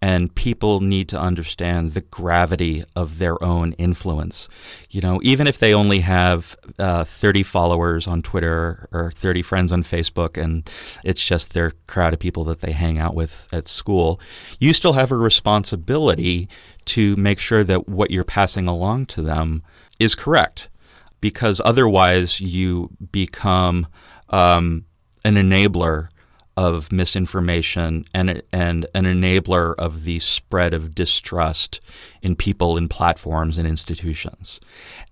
[0.02, 4.50] And people need to understand the gravity of their own influence.
[4.90, 9.72] You know, even if they only have uh, 30 followers on Twitter or 30 friends
[9.72, 10.68] on Facebook and
[11.04, 14.20] it's just their crowd of people that they hang out with at school,
[14.60, 16.50] you still have a responsibility
[16.86, 19.62] to make sure that what you're passing along to them
[20.00, 20.68] is correct
[21.22, 23.88] because otherwise you become
[24.30, 24.86] um,
[25.24, 26.10] an enabler
[26.58, 31.80] of misinformation and and an enabler of the spread of distrust
[32.22, 34.60] in people in platforms and institutions.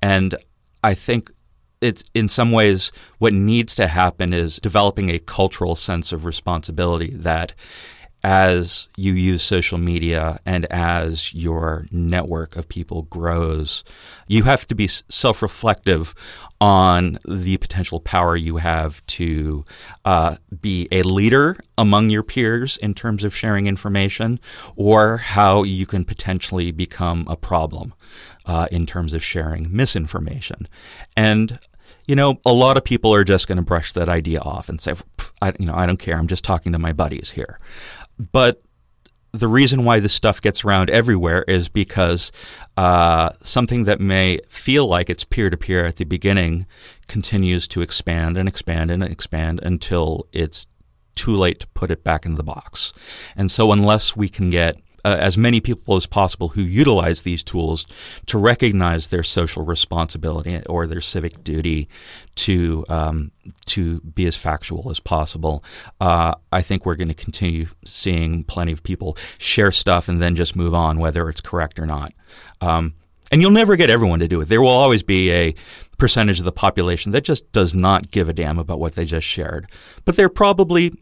[0.01, 0.35] And
[0.83, 1.31] I think
[1.81, 7.11] it's in some ways what needs to happen is developing a cultural sense of responsibility
[7.15, 7.53] that
[8.23, 13.83] as you use social media and as your network of people grows,
[14.27, 16.13] you have to be self reflective
[16.61, 19.63] on the potential power you have to
[20.05, 24.39] uh, be a leader among your peers in terms of sharing information,
[24.75, 27.93] or how you can potentially become a problem
[28.45, 30.65] uh, in terms of sharing misinformation.
[31.15, 31.57] And
[32.05, 34.81] you know, a lot of people are just going to brush that idea off and
[34.81, 34.95] say,
[35.43, 36.17] I, you know, I don't care.
[36.17, 37.59] I'm just talking to my buddies here.
[38.31, 38.63] But
[39.31, 42.31] the reason why this stuff gets around everywhere is because
[42.77, 46.65] uh, something that may feel like it's peer to peer at the beginning
[47.07, 50.65] continues to expand and expand and expand until it's
[51.15, 52.93] too late to put it back in the box.
[53.35, 57.43] And so, unless we can get uh, as many people as possible who utilize these
[57.43, 57.85] tools
[58.27, 61.87] to recognize their social responsibility or their civic duty
[62.35, 63.31] to um,
[63.65, 65.63] to be as factual as possible.
[65.99, 70.35] Uh, I think we're going to continue seeing plenty of people share stuff and then
[70.35, 72.13] just move on, whether it's correct or not.
[72.61, 72.93] Um,
[73.31, 74.49] and you'll never get everyone to do it.
[74.49, 75.55] There will always be a
[75.97, 79.27] percentage of the population that just does not give a damn about what they just
[79.27, 79.69] shared.
[80.05, 80.93] But there are probably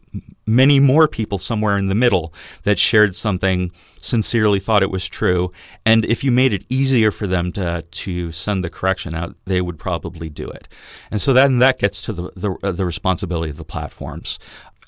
[0.48, 2.32] many more people somewhere in the middle
[2.62, 5.52] that shared something, sincerely thought it was true,
[5.84, 9.60] and if you made it easier for them to to send the correction out, they
[9.60, 10.66] would probably do it.
[11.10, 14.38] And so then that gets to the the, uh, the responsibility of the platforms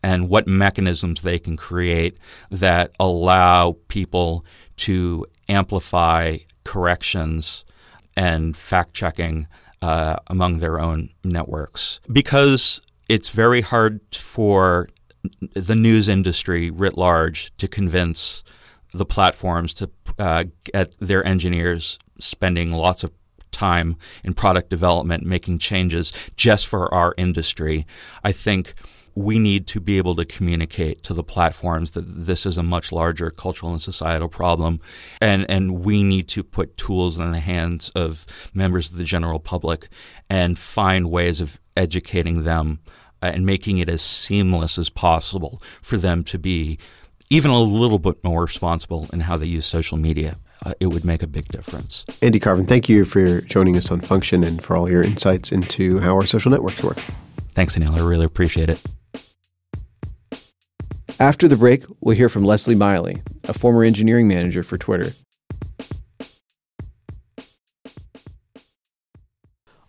[0.02, 2.16] and what mechanisms they can create
[2.50, 4.44] that allow people
[4.76, 7.64] to amplify corrections
[8.16, 9.46] and fact checking
[9.82, 14.88] uh, among their own networks because it's very hard for
[15.54, 18.42] the news industry writ large to convince
[18.92, 23.12] the platforms to uh, get their engineers spending lots of
[23.50, 27.86] time in product development, making changes just for our industry.
[28.24, 28.74] I think
[29.14, 32.92] we need to be able to communicate to the platforms that this is a much
[32.92, 34.80] larger cultural and societal problem
[35.20, 39.40] and and we need to put tools in the hands of members of the general
[39.40, 39.88] public
[40.28, 42.78] and find ways of educating them
[43.22, 46.78] and making it as seamless as possible for them to be
[47.28, 51.04] even a little bit more responsible in how they use social media uh, it would
[51.04, 52.04] make a big difference.
[52.22, 56.00] Andy Carvin, thank you for joining us on Function and for all your insights into
[56.00, 56.98] how our social networks work.
[57.54, 57.96] Thanks, Anil.
[57.96, 58.82] I really appreciate it.
[61.18, 65.12] After the break, we'll hear from Leslie Miley, a former engineering manager for Twitter.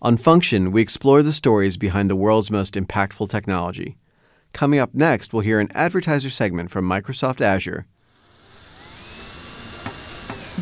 [0.04, 3.98] On Function, we explore the stories behind the world's most impactful technology.
[4.52, 7.86] Coming up next, we'll hear an advertiser segment from Microsoft Azure.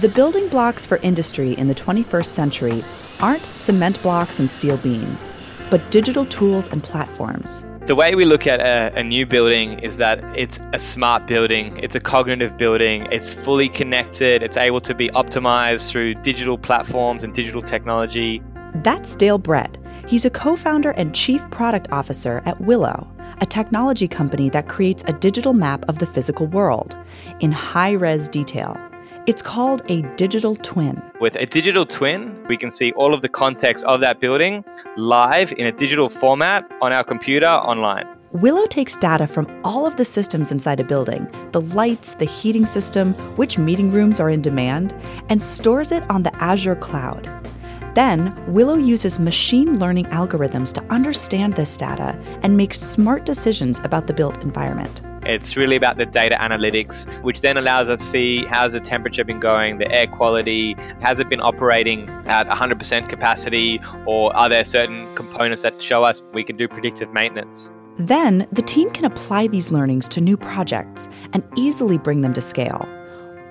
[0.02, 2.84] The building blocks for industry in the 21st century
[3.22, 5.34] aren't cement blocks and steel beams,
[5.70, 7.66] but digital tools and platforms.
[7.90, 11.76] The way we look at a, a, new building is that it's a smart building,
[11.82, 17.24] it's a cognitive building, it's fully connected, it's able to be optimized through digital platforms
[17.24, 18.44] and digital technology.
[18.76, 19.78] That's Dale Brett.
[20.08, 23.08] He's a co founder and chief product officer at Willow,
[23.42, 26.96] a technology company that creates a digital map of the physical world
[27.40, 28.78] in high res detail.
[29.26, 31.02] It's called a digital twin.
[31.20, 34.64] With a digital twin, we can see all of the context of that building
[34.98, 38.08] live in a digital format on our computer online.
[38.32, 42.66] Willow takes data from all of the systems inside a building the lights, the heating
[42.66, 44.96] system, which meeting rooms are in demand
[45.30, 47.28] and stores it on the Azure cloud.
[48.00, 54.08] Then, Willow uses machine learning algorithms to understand this data and make smart decisions about
[54.08, 55.02] the built environment.
[55.26, 59.26] It's really about the data analytics, which then allows us to see how's the temperature
[59.26, 64.64] been going, the air quality, has it been operating at 100% capacity, or are there
[64.64, 67.70] certain components that show us we can do predictive maintenance?
[67.98, 72.40] Then the team can apply these learnings to new projects and easily bring them to
[72.40, 72.88] scale.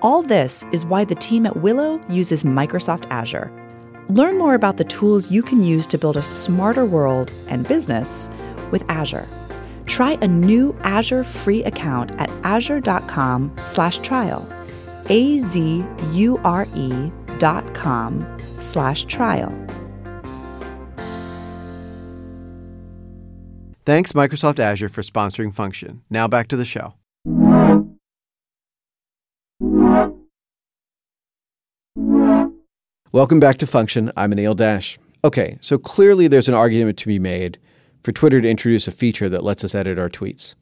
[0.01, 3.53] All this is why the team at Willow uses Microsoft Azure.
[4.09, 8.29] Learn more about the tools you can use to build a smarter world and business
[8.71, 9.27] with Azure.
[9.85, 14.47] Try a new Azure free account at azure.com slash trial.
[15.09, 19.67] A-Z-U-R-E dot com slash trial.
[23.85, 26.03] Thanks, Microsoft Azure, for sponsoring Function.
[26.11, 26.93] Now back to the show.
[33.11, 34.11] Welcome back to Function.
[34.15, 34.99] I'm Anil Dash.
[35.23, 37.57] Okay, so clearly there's an argument to be made
[38.03, 40.53] for Twitter to introduce a feature that lets us edit our tweets.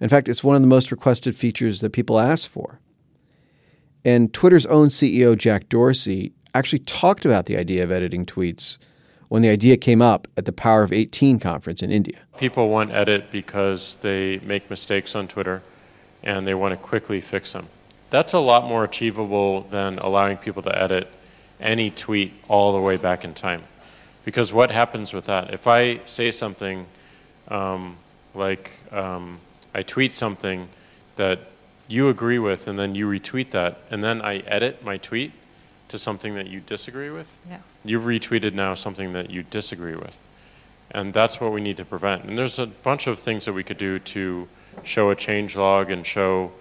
[0.00, 2.80] In fact, it's one of the most requested features that people ask for.
[4.04, 8.76] And Twitter's own CEO, Jack Dorsey, actually talked about the idea of editing tweets
[9.28, 12.18] when the idea came up at the Power of 18 conference in India.
[12.38, 15.62] People want edit because they make mistakes on Twitter
[16.24, 17.68] and they want to quickly fix them.
[18.10, 21.08] That's a lot more achievable than allowing people to edit
[21.60, 23.62] any tweet all the way back in time.
[24.24, 25.52] Because what happens with that?
[25.52, 26.86] If I say something
[27.48, 27.96] um,
[28.34, 29.40] like um,
[29.74, 30.68] I tweet something
[31.16, 31.40] that
[31.88, 35.32] you agree with and then you retweet that, and then I edit my tweet
[35.88, 37.58] to something that you disagree with, Yeah.
[37.84, 40.18] you've retweeted now something that you disagree with.
[40.90, 42.24] And that's what we need to prevent.
[42.24, 44.48] And there's a bunch of things that we could do to
[44.82, 46.52] show a change log and show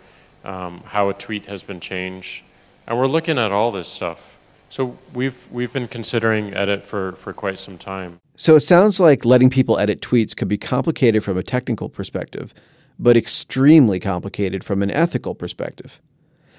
[0.43, 2.43] um, how a tweet has been changed.
[2.85, 4.37] And we're looking at all this stuff.
[4.73, 8.19] So we've, we've been considering edit for, for quite some time.
[8.37, 12.55] So it sounds like letting people edit tweets could be complicated from a technical perspective,
[12.97, 16.01] but extremely complicated from an ethical perspective.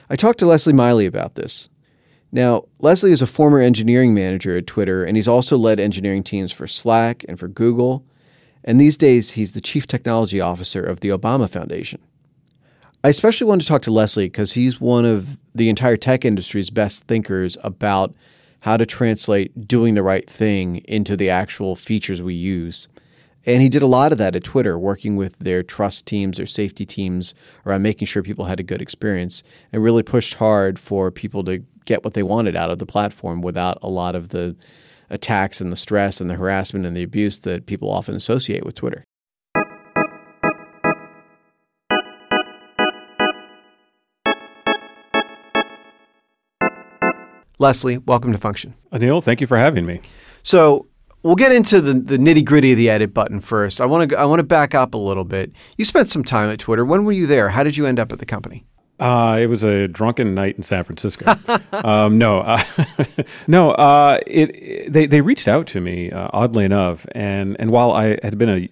[0.08, 1.68] I talked to Leslie Miley about this.
[2.30, 6.52] Now, Leslie is a former engineering manager at Twitter, and he's also led engineering teams
[6.52, 8.06] for Slack and for Google.
[8.62, 12.00] And these days, he's the chief technology officer of the Obama Foundation.
[13.05, 16.70] I especially wanted to talk to Leslie because he's one of the entire tech industry's
[16.70, 18.14] best thinkers about
[18.61, 22.88] how to translate doing the right thing into the actual features we use.
[23.44, 26.46] And he did a lot of that at Twitter, working with their trust teams, their
[26.46, 27.34] safety teams
[27.66, 31.62] around making sure people had a good experience and really pushed hard for people to
[31.84, 34.57] get what they wanted out of the platform without a lot of the
[35.11, 38.76] attacks and the stress and the harassment and the abuse that people often associate with
[38.76, 39.05] Twitter.
[47.59, 48.74] Leslie, welcome to Function.
[48.92, 50.00] Anil, thank you for having me.
[50.42, 50.86] So
[51.22, 53.80] we'll get into the, the nitty gritty of the edit button first.
[53.80, 55.52] I want to I want to back up a little bit.
[55.76, 56.84] You spent some time at Twitter.
[56.84, 57.50] When were you there?
[57.50, 58.64] How did you end up at the company?
[59.00, 61.34] Uh, it was a drunken night in San Francisco.
[61.72, 62.62] um, no, uh,
[63.48, 63.72] no.
[63.72, 68.18] Uh, it, they they reached out to me uh, oddly enough, and and while I
[68.22, 68.68] had been a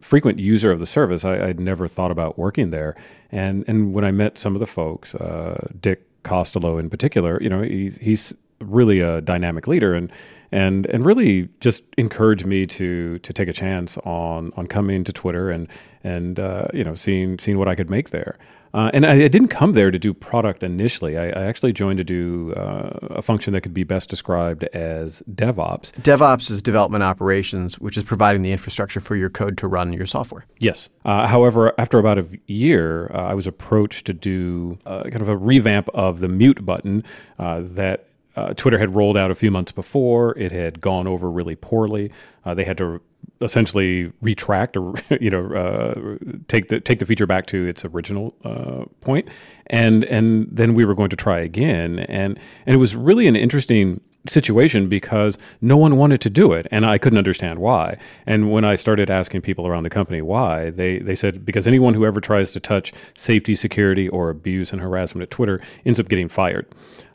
[0.00, 2.94] frequent user of the service, I, I'd never thought about working there.
[3.30, 7.48] And and when I met some of the folks, uh, Dick Costolo in particular, you
[7.48, 10.10] know, he's he's really a dynamic leader and
[10.50, 15.12] and and really just encouraged me to to take a chance on on coming to
[15.12, 15.68] Twitter and
[16.02, 18.38] and uh, you know seeing seeing what I could make there.
[18.74, 21.16] Uh, and I, I, didn't come there to do product initially.
[21.16, 25.22] I, I actually joined to do uh, a function that could be best described as
[25.30, 25.92] DevOps.
[26.02, 30.06] DevOps is development operations, which is providing the infrastructure for your code to run your
[30.06, 30.44] software.
[30.58, 30.88] Yes.
[31.04, 35.28] Uh, however, after about a year, uh, I was approached to do uh, kind of
[35.28, 37.04] a revamp of the mute button
[37.38, 40.36] uh, that uh, Twitter had rolled out a few months before.
[40.36, 42.10] It had gone over really poorly.
[42.44, 43.00] Uh, they had to
[43.44, 46.16] essentially retract or you know uh,
[46.48, 49.28] take the take the feature back to its original uh, point,
[49.68, 53.36] and and then we were going to try again, and and it was really an
[53.36, 57.98] interesting situation because no one wanted to do it and I couldn't understand why.
[58.26, 61.92] And when I started asking people around the company why, they, they said because anyone
[61.92, 66.08] who ever tries to touch safety, security, or abuse and harassment at Twitter ends up
[66.08, 66.66] getting fired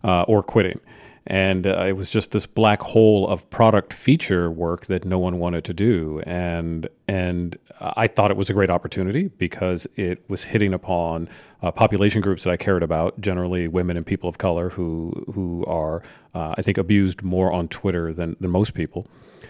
[0.03, 0.79] uh, or quitting
[1.27, 5.39] and uh, it was just this black hole of product feature work that no one
[5.39, 10.43] wanted to do and and I thought it was a great opportunity because it was
[10.43, 11.29] hitting upon
[11.61, 15.63] uh, population groups that I cared about, generally women and people of color who who
[15.65, 16.03] are
[16.35, 19.07] uh, I think abused more on Twitter than than most people.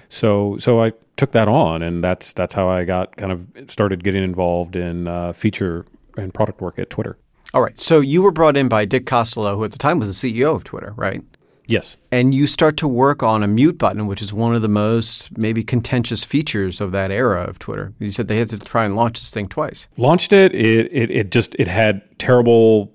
[0.09, 4.03] So so I took that on, and that's that's how I got kind of started
[4.03, 7.17] getting involved in uh, feature and product work at Twitter.
[7.53, 7.79] All right.
[7.79, 10.55] So you were brought in by Dick Costolo, who at the time was the CEO
[10.55, 11.23] of Twitter, right?
[11.69, 11.97] Yes.
[12.11, 15.37] And you start to work on a mute button, which is one of the most
[15.37, 17.93] maybe contentious features of that era of Twitter.
[17.99, 19.87] You said they had to try and launch this thing twice.
[19.95, 20.55] Launched it.
[20.55, 22.91] It it, it just it had terrible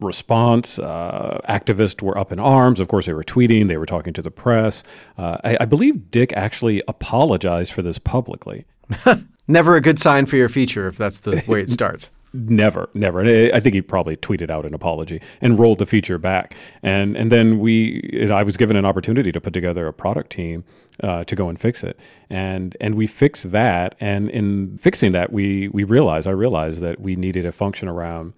[0.00, 0.78] response.
[0.78, 2.80] Uh, activists were up in arms.
[2.80, 3.68] Of course, they were tweeting.
[3.68, 4.84] They were talking to the press.
[5.16, 8.66] Uh, I, I believe Dick actually apologized for this publicly.
[9.48, 12.10] Never a good sign for your feature if that's the way it starts.
[12.32, 13.20] Never, never.
[13.20, 16.54] And I think he probably tweeted out an apology and rolled the feature back.
[16.82, 20.64] And and then we, I was given an opportunity to put together a product team
[21.02, 21.98] uh, to go and fix it.
[22.28, 23.94] And and we fixed that.
[23.98, 28.34] And in fixing that, we we realized, I realized that we needed a function around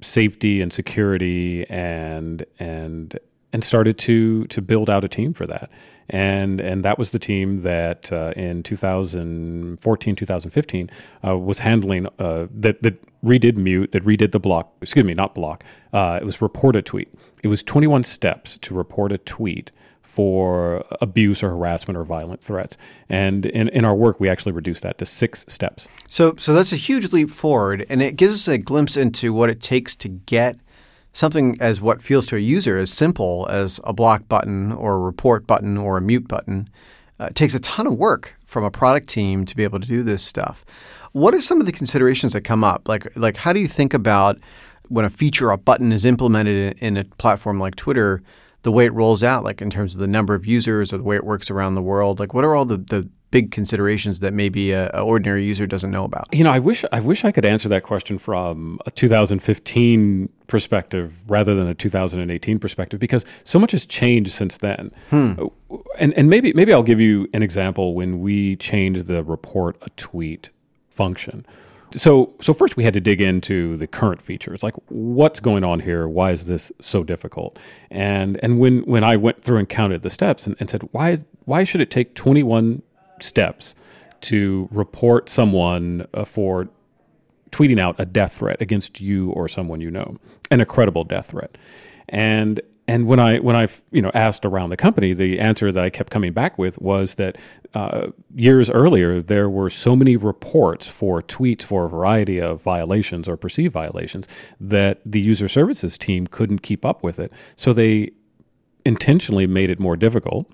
[0.00, 3.18] safety and security and and
[3.52, 5.70] and started to to build out a team for that
[6.10, 10.90] and and that was the team that uh, in 2014 2015
[11.26, 15.34] uh, was handling uh, that that redid mute that redid the block excuse me not
[15.34, 17.08] block uh, it was report a tweet.
[17.42, 19.70] It was 21 steps to report a tweet
[20.02, 22.76] for abuse or harassment or violent threats.
[23.08, 25.88] And in, in our work we actually reduced that to six steps.
[26.08, 29.50] So so that's a huge leap forward and it gives us a glimpse into what
[29.50, 30.58] it takes to get
[31.12, 34.98] something as what feels to a user as simple as a block button or a
[35.00, 36.68] report button or a mute button
[37.20, 40.02] Uh, takes a ton of work from a product team to be able to do
[40.02, 40.64] this stuff.
[41.12, 42.88] What are some of the considerations that come up?
[42.88, 44.38] Like, like how do you think about
[44.88, 48.22] when a feature or a button is implemented in, in a platform like Twitter,
[48.62, 51.04] the way it rolls out, like in terms of the number of users or the
[51.04, 52.18] way it works around the world?
[52.18, 55.90] Like, what are all the, the big considerations that maybe a, a, ordinary user doesn't
[55.90, 56.26] know about?
[56.32, 61.12] You know, I wish I wish I could answer that question from a 2015 perspective
[61.28, 64.92] rather than a 2018 perspective because so much has changed since then.
[65.10, 65.34] Hmm.
[65.98, 69.90] And and maybe maybe I'll give you an example when we changed the report a
[69.90, 70.50] tweet
[70.90, 71.46] function.
[71.92, 75.80] So, so first we had to dig into the current features, like what's going on
[75.80, 76.06] here?
[76.06, 77.58] Why is this so difficult?
[77.90, 81.18] And and when when I went through and counted the steps and, and said why
[81.46, 82.82] why should it take 21
[83.22, 83.74] steps
[84.22, 86.68] to report someone uh, for
[87.50, 90.16] tweeting out a death threat against you or someone you know,
[90.50, 91.56] an credible death threat?
[92.08, 92.60] And
[92.90, 95.90] and when I when I you know asked around the company, the answer that I
[95.90, 97.38] kept coming back with was that
[97.72, 103.28] uh, years earlier there were so many reports for tweets for a variety of violations
[103.28, 104.26] or perceived violations
[104.58, 108.10] that the user services team couldn't keep up with it, so they
[108.84, 110.50] intentionally made it more difficult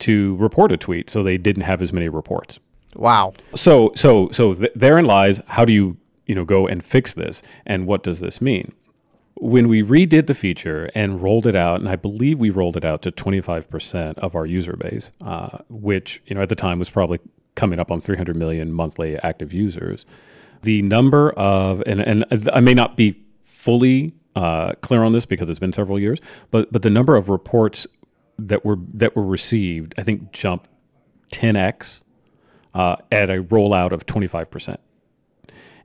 [0.00, 2.60] to report a tweet, so they didn't have as many reports.
[2.96, 3.34] Wow.
[3.54, 7.42] So so so th- therein lies how do you you know go and fix this,
[7.66, 8.72] and what does this mean?
[9.36, 12.84] when we redid the feature and rolled it out, and I believe we rolled it
[12.84, 16.90] out to 25% of our user base, uh, which you know at the time was
[16.90, 17.18] probably
[17.54, 20.06] coming up on 300 million monthly active users.
[20.62, 25.50] The number of and and I may not be fully uh, clear on this because
[25.50, 26.20] it's been several years,
[26.50, 27.86] but but the number of reports
[28.38, 30.68] that were that were received, I think, jumped
[31.32, 32.00] 10x
[32.74, 34.76] uh, at a rollout of 25%,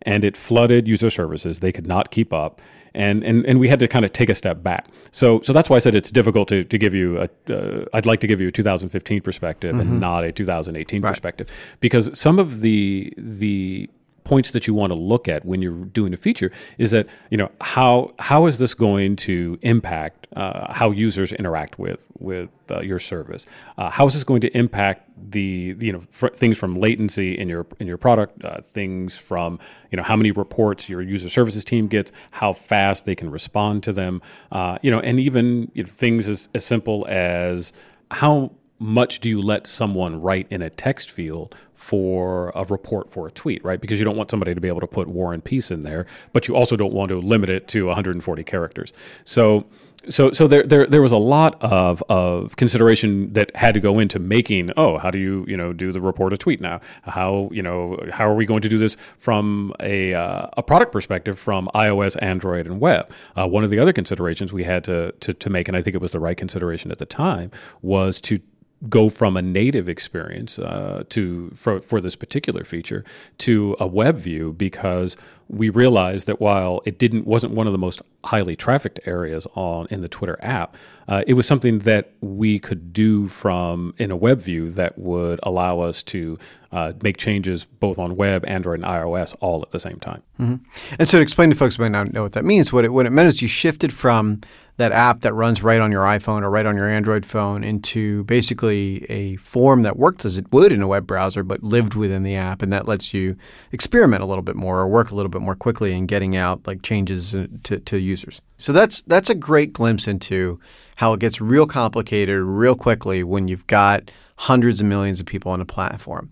[0.01, 1.59] and it flooded user services.
[1.59, 2.61] They could not keep up
[2.93, 4.87] and and and we had to kind of take a step back.
[5.11, 7.29] So so that's why I said it's difficult to to give you a.
[7.53, 9.81] Uh, I'd like to give you a 2015 perspective mm-hmm.
[9.81, 11.09] and not a 2018 right.
[11.09, 11.47] perspective
[11.79, 13.89] because some of the the
[14.23, 17.37] points that you want to look at when you're doing a feature is that you
[17.37, 22.81] know how how is this going to impact uh, how users interact with with uh,
[22.81, 23.45] your service?
[23.77, 27.49] Uh, how is this going to impact the you know fr- things from latency in
[27.49, 29.59] your in your product, uh, things from
[29.91, 33.83] you know how many reports your user services team gets, how fast they can respond
[33.83, 34.21] to them,
[34.51, 37.73] uh, you know, and even you know, things as, as simple as
[38.11, 43.27] how much do you let someone write in a text field for a report for
[43.27, 43.81] a tweet, right?
[43.81, 46.05] Because you don't want somebody to be able to put war and peace in there,
[46.33, 48.93] but you also don't want to limit it to 140 characters.
[49.25, 49.65] So
[50.09, 53.99] so so there, there there was a lot of of consideration that had to go
[53.99, 56.81] into making oh how do you you know do the report a tweet now?
[57.03, 60.91] How you know how are we going to do this from a uh, a product
[60.91, 63.11] perspective from iOS Android and web?
[63.37, 65.95] Uh, one of the other considerations we had to, to to make and I think
[65.95, 67.51] it was the right consideration at the time
[67.81, 68.39] was to
[68.87, 73.03] go from a native experience uh, to for, for this particular feature
[73.37, 75.17] to a web view because
[75.49, 79.87] we realized that while it didn't wasn't one of the most highly trafficked areas on
[79.89, 80.77] in the Twitter app,
[81.07, 85.39] uh, it was something that we could do from in a web view that would
[85.43, 86.37] allow us to
[86.71, 90.21] uh, make changes both on web, Android, and iOS all at the same time.
[90.39, 90.63] Mm-hmm.
[90.99, 92.93] And so, to explain to folks who might not know what that means, what it
[92.93, 94.41] what it meant is you shifted from
[94.79, 98.23] that app that runs right on your iPhone or right on your Android phone into
[98.23, 102.23] basically a form that worked as it would in a web browser, but lived within
[102.23, 103.35] the app, and that lets you
[103.73, 106.65] experiment a little bit more or work a little bit more quickly in getting out
[106.65, 108.41] like changes to, to users.
[108.57, 110.59] So that's that's a great glimpse into
[110.95, 115.51] how it gets real complicated real quickly when you've got hundreds of millions of people
[115.51, 116.31] on a platform.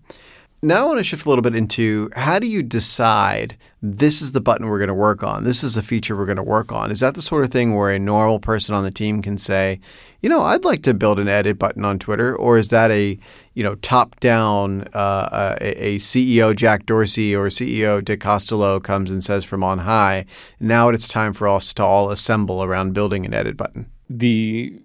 [0.60, 4.32] Now I want to shift a little bit into how do you decide this is
[4.32, 5.44] the button we're going to work on?
[5.44, 6.90] This is the feature we're going to work on.
[6.90, 9.78] Is that the sort of thing where a normal person on the team can say,
[10.20, 13.16] you know, I'd like to build an edit button on Twitter, or is that a
[13.54, 19.12] you know top down uh, a, a, CEO Jack Dorsey or CEO Dick Costolo comes
[19.12, 20.26] and says from on high,
[20.58, 23.88] now it's time for us to all assemble around building an edit button?
[24.10, 24.80] The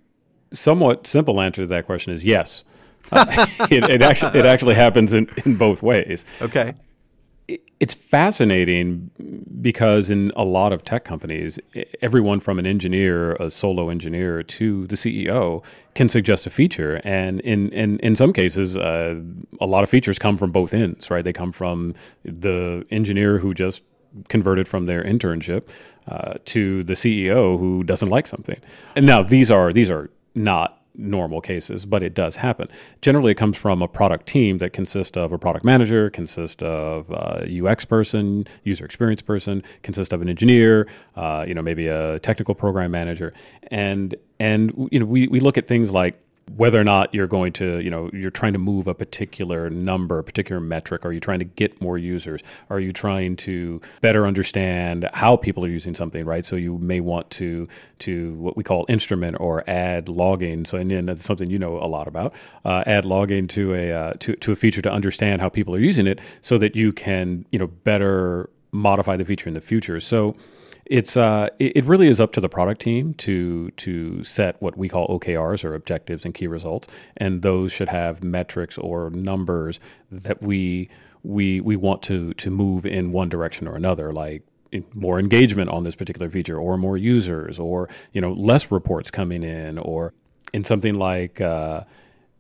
[0.54, 2.64] somewhat simple answer to that question is yes.
[3.12, 6.26] Uh, it, it, actually it actually happens in, in both ways.
[6.42, 6.74] Okay.
[7.80, 9.12] it's fascinating
[9.62, 11.60] because in a lot of tech companies,
[12.02, 15.64] everyone from an engineer, a solo engineer, to the CEO
[15.96, 19.16] can suggest a feature, and in in in some cases, uh,
[19.60, 21.10] a lot of features come from both ends.
[21.12, 21.24] Right?
[21.24, 21.94] They come from
[22.24, 23.84] the engineer who just
[24.30, 25.68] converted from their internship
[26.08, 28.60] uh, to the CEO who doesn't like something.
[28.96, 32.68] And now these are these are not normal cases, but it does happen.
[33.02, 37.10] Generally, it comes from a product team that consists of a product manager, consists of
[37.10, 42.20] a UX person, user experience person, consists of an engineer, uh, you know, maybe a
[42.20, 43.34] technical program manager,
[43.68, 46.20] and and you know, we we look at things like
[46.56, 50.20] whether or not you're going to, you know, you're trying to move a particular number,
[50.20, 51.06] a particular metric.
[51.06, 52.42] Are you trying to get more users?
[52.70, 56.46] Are you trying to better understand how people are using something, right?
[56.46, 57.68] So you may want to
[58.00, 60.66] to what we call instrument or add logging.
[60.66, 62.34] So and, and that's something you know a lot about.
[62.66, 65.80] Uh, add logging to a uh, to to a feature to understand how people are
[65.80, 70.00] using it, so that you can you know better modify the feature in the future.
[70.00, 70.36] So
[70.86, 74.90] it's uh, it, really is up to the product team to to set what we
[74.90, 79.80] call OKRs or objectives and key results, and those should have metrics or numbers
[80.12, 80.90] that we
[81.24, 84.44] we we want to to move in one direction or another, like
[84.94, 89.44] more engagement on this particular feature, or more users, or you know less reports coming
[89.44, 90.14] in, or
[90.54, 91.40] in something like.
[91.40, 91.84] Uh,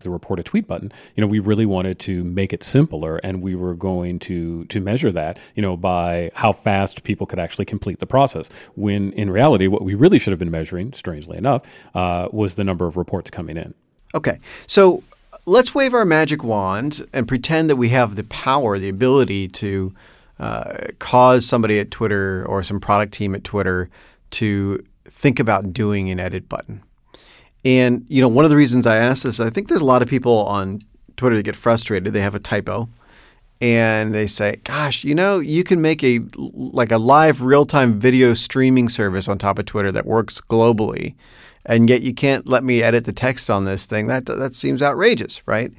[0.04, 3.42] the report a tweet button, you know, we really wanted to make it simpler, and
[3.42, 7.66] we were going to to measure that, you know, by how fast people could actually
[7.66, 8.50] complete the process.
[8.76, 11.64] When in reality, what we really should have been measuring, strangely enough,
[11.96, 13.74] uh, was the number of reports coming in.
[14.16, 15.04] Okay, so
[15.46, 19.94] let's wave our magic wand and pretend that we have the power, the ability to
[20.40, 23.90] uh, cause somebody at Twitter or some product team at Twitter
[24.32, 26.84] to think about doing an edit button.
[27.66, 30.02] And you know, one of the reasons I asked this, I think there's a lot
[30.02, 30.82] of people on
[31.16, 32.14] Twitter that get frustrated.
[32.14, 32.90] They have a typo,
[33.62, 38.34] and they say, "Gosh, you know, you can make a like a live real-time video
[38.34, 41.16] streaming service on top of Twitter that works globally,
[41.66, 44.08] and yet you can't let me edit the text on this thing.
[44.08, 45.72] That that seems outrageous, right?"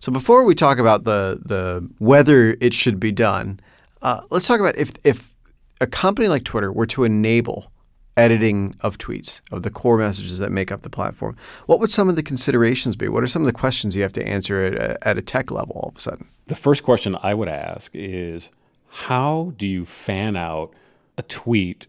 [0.00, 3.60] So before we talk about the the whether it should be done,
[4.02, 5.34] uh, let's talk about if if
[5.80, 7.70] a company like Twitter were to enable
[8.18, 11.36] editing of tweets, of the core messages that make up the platform.
[11.66, 13.08] What would some of the considerations be?
[13.08, 15.52] What are some of the questions you have to answer at a, at a tech
[15.52, 16.28] level all of a sudden?
[16.48, 18.50] The first question I would ask is
[18.88, 20.74] how do you fan out
[21.16, 21.86] a tweet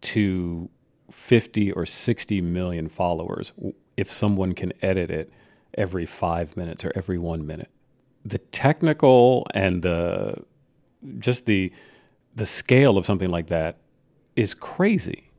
[0.00, 0.68] to
[1.10, 3.52] 50 or 60 million followers
[3.96, 5.32] if someone can edit it
[5.74, 7.70] every five minutes or every one minute?
[8.24, 10.42] The technical and the
[11.18, 11.72] just the
[12.34, 13.78] the scale of something like that
[14.36, 15.29] is crazy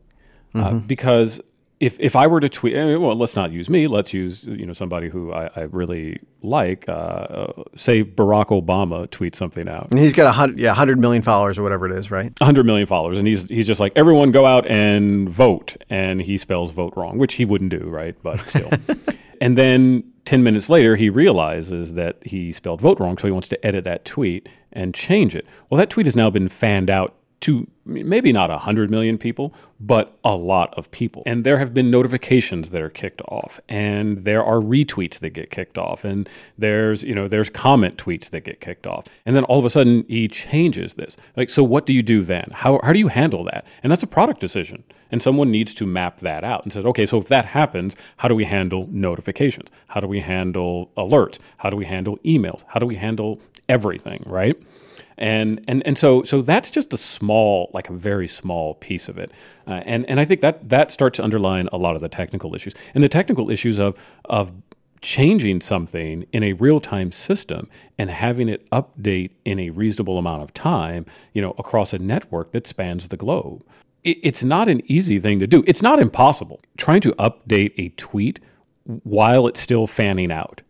[0.54, 0.78] uh, mm-hmm.
[0.86, 1.40] because
[1.82, 3.88] if if I were to tweet, eh, well, let's not use me.
[3.88, 6.88] Let's use you know somebody who I, I really like.
[6.88, 11.00] Uh, uh, say Barack Obama tweets something out, and he's got a hundred, yeah, hundred
[11.00, 12.32] million followers or whatever it is, right?
[12.40, 16.38] hundred million followers, and he's he's just like everyone go out and vote, and he
[16.38, 18.14] spells vote wrong, which he wouldn't do, right?
[18.22, 18.70] But still,
[19.40, 23.48] and then ten minutes later, he realizes that he spelled vote wrong, so he wants
[23.48, 25.46] to edit that tweet and change it.
[25.68, 30.16] Well, that tweet has now been fanned out to maybe not 100 million people, but
[30.24, 31.24] a lot of people.
[31.26, 35.50] And there have been notifications that are kicked off and there are retweets that get
[35.50, 39.06] kicked off and there's, you know, there's comment tweets that get kicked off.
[39.26, 41.16] And then all of a sudden he changes this.
[41.36, 42.48] Like so what do you do then?
[42.52, 43.66] How how do you handle that?
[43.82, 44.84] And that's a product decision.
[45.10, 48.28] And someone needs to map that out and says, "Okay, so if that happens, how
[48.28, 49.68] do we handle notifications?
[49.88, 51.38] How do we handle alerts?
[51.58, 52.64] How do we handle emails?
[52.68, 54.56] How do we handle everything, right?"
[55.18, 59.18] And and and so so that's just a small like a very small piece of
[59.18, 59.30] it.
[59.66, 62.54] Uh, and and I think that that starts to underline a lot of the technical
[62.54, 62.74] issues.
[62.94, 63.96] And the technical issues of
[64.26, 64.52] of
[65.00, 70.54] changing something in a real-time system and having it update in a reasonable amount of
[70.54, 73.64] time you know across a network that spans the globe
[74.04, 75.62] it, it's not an easy thing to do.
[75.66, 76.60] It's not impossible.
[76.76, 78.40] Trying to update a tweet
[78.84, 80.62] while it's still fanning out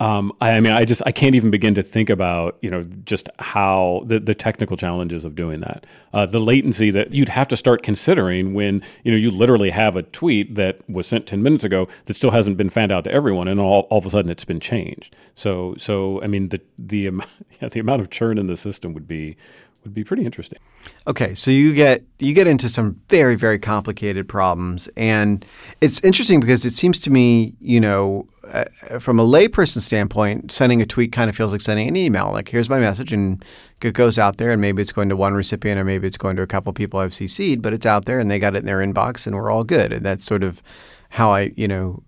[0.00, 2.84] um, I, I, mean, I just I can't even begin to think about you know
[3.04, 5.84] just how the, the technical challenges of doing that,
[6.14, 9.96] uh, the latency that you'd have to start considering when you know you literally have
[9.96, 13.12] a tweet that was sent ten minutes ago that still hasn't been fanned out to
[13.12, 15.14] everyone, and all, all of a sudden it's been changed.
[15.34, 17.10] So so I mean the the
[17.60, 19.36] yeah, the amount of churn in the system would be
[19.84, 20.58] would be pretty interesting.
[21.06, 25.44] Okay, so you get you get into some very very complicated problems, and
[25.80, 28.64] it's interesting because it seems to me, you know, uh,
[28.98, 32.30] from a layperson standpoint, sending a tweet kind of feels like sending an email.
[32.32, 33.44] Like, here's my message, and
[33.82, 36.36] it goes out there, and maybe it's going to one recipient, or maybe it's going
[36.36, 38.66] to a couple people I've CC'd, but it's out there, and they got it in
[38.66, 39.92] their inbox, and we're all good.
[39.92, 40.62] And that's sort of
[41.10, 42.02] how I, you know,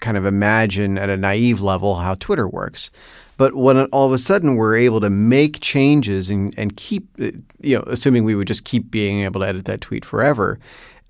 [0.00, 2.90] kind of imagine at a naive level how Twitter works.
[3.42, 7.32] But when all of a sudden we're able to make changes and, and keep, uh,
[7.58, 10.60] you know, assuming we would just keep being able to edit that tweet forever,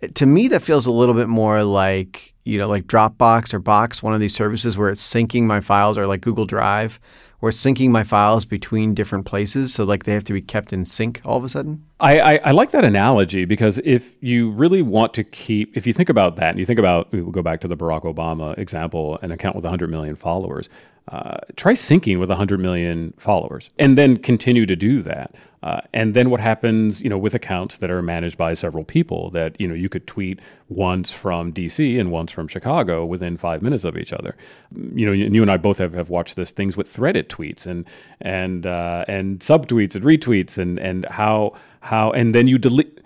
[0.03, 3.59] uh, to me that feels a little bit more like, you know, like Dropbox or
[3.59, 6.99] Box, one of these services where it's syncing my files or like Google Drive,
[7.41, 9.75] where it's syncing my files between different places.
[9.75, 11.85] So like they have to be kept in sync all of a sudden.
[12.01, 15.93] I, I, I like that analogy because if you really want to keep, if you
[15.93, 19.19] think about that and you think about, we'll go back to the Barack Obama example,
[19.21, 20.71] an account with 100 million followers,
[21.09, 25.35] uh, try syncing with 100 million followers and then continue to do that.
[25.63, 29.31] Uh, and then what happens, you know, with accounts that are managed by several people
[29.31, 33.63] that, you know, you could tweet once from DC and once from Chicago within five
[33.63, 34.37] minutes of each other.
[34.73, 37.65] You know, and you and I both have, have watched this things with threaded tweets
[37.65, 37.85] and,
[38.21, 42.99] and, uh, and subtweets and retweets and, and how, how, and then you delete,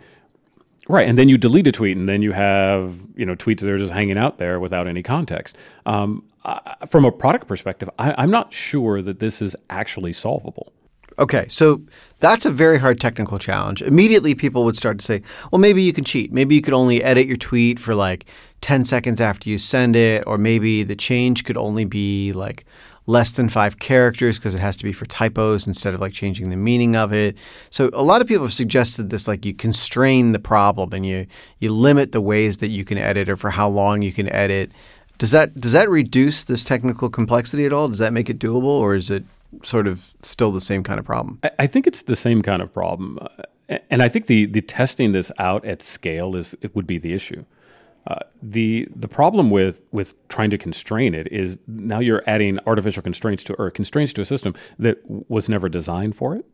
[0.89, 3.71] Right, and then you delete a tweet, and then you have you know tweets that
[3.71, 5.57] are just hanging out there without any context.
[5.85, 10.73] Um, I, from a product perspective, I, I'm not sure that this is actually solvable.
[11.19, 11.83] Okay, so
[12.21, 13.81] that's a very hard technical challenge.
[13.81, 16.33] Immediately, people would start to say, well, maybe you can cheat.
[16.33, 18.27] Maybe you could only edit your tweet for like
[18.61, 22.67] 10 seconds after you send it, or maybe the change could only be like
[23.07, 26.51] less than five characters because it has to be for typos instead of like changing
[26.51, 27.37] the meaning of it.
[27.71, 31.27] So a lot of people have suggested this like you constrain the problem and you
[31.61, 34.73] you limit the ways that you can edit or for how long you can edit.
[35.19, 37.89] Does that does that reduce this technical complexity at all?
[37.89, 39.25] Does that make it doable or is it
[39.63, 41.41] sort of still the same kind of problem?
[41.59, 43.19] I, think it's the same kind of problem.
[43.21, 46.99] Uh, and I think the the testing this out at scale is it would be
[46.99, 47.45] the issue.
[48.07, 53.03] Uh, the the problem with with trying to constrain it is now you're adding artificial
[53.03, 54.99] constraints to or constraints to a system that
[55.29, 56.45] was never designed for it,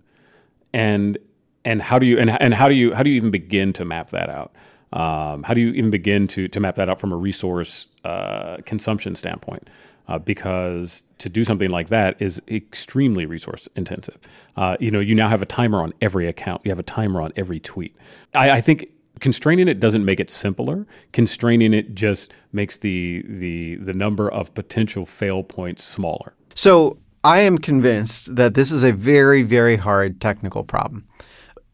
[0.73, 1.19] and
[1.65, 3.85] and how do you and, and how do you how do you even begin to
[3.85, 4.53] map that out?
[4.93, 8.59] Um, how do you even begin to to map that out from a resource uh,
[8.65, 9.69] consumption standpoint?
[10.09, 14.19] Uh, because to do something like that is extremely resource intensive.
[14.57, 16.61] Uh, you know, you now have a timer on every account.
[16.65, 17.97] You have a timer on every tweet.
[18.35, 18.89] I, I think
[19.21, 20.87] constraining it doesn't make it simpler.
[21.13, 26.35] Constraining it just makes the the the number of potential fail points smaller.
[26.55, 31.07] So I am convinced that this is a very very hard technical problem.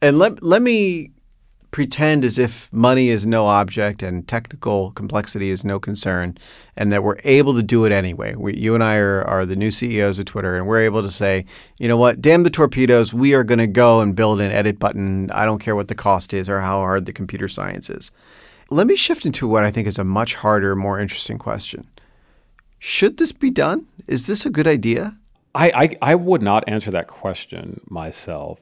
[0.01, 1.11] And let let me
[1.71, 6.39] pretend as if money is no object and technical complexity is no concern,
[6.77, 8.35] and that we're able to do it anyway.
[8.35, 11.11] We, you and I are, are the new CEOs of Twitter, and we're able to
[11.11, 11.45] say,
[11.79, 14.79] you know what, damn the torpedoes, we are going to go and build an edit
[14.79, 15.31] button.
[15.31, 18.11] I don't care what the cost is or how hard the computer science is.
[18.71, 21.87] Let me shift into what I think is a much harder, more interesting question.
[22.79, 23.89] Should this be done?
[24.07, 25.17] Is this a good idea?
[25.55, 28.61] I, I, I would not answer that question myself.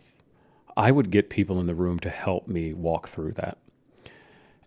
[0.76, 3.58] I would get people in the room to help me walk through that.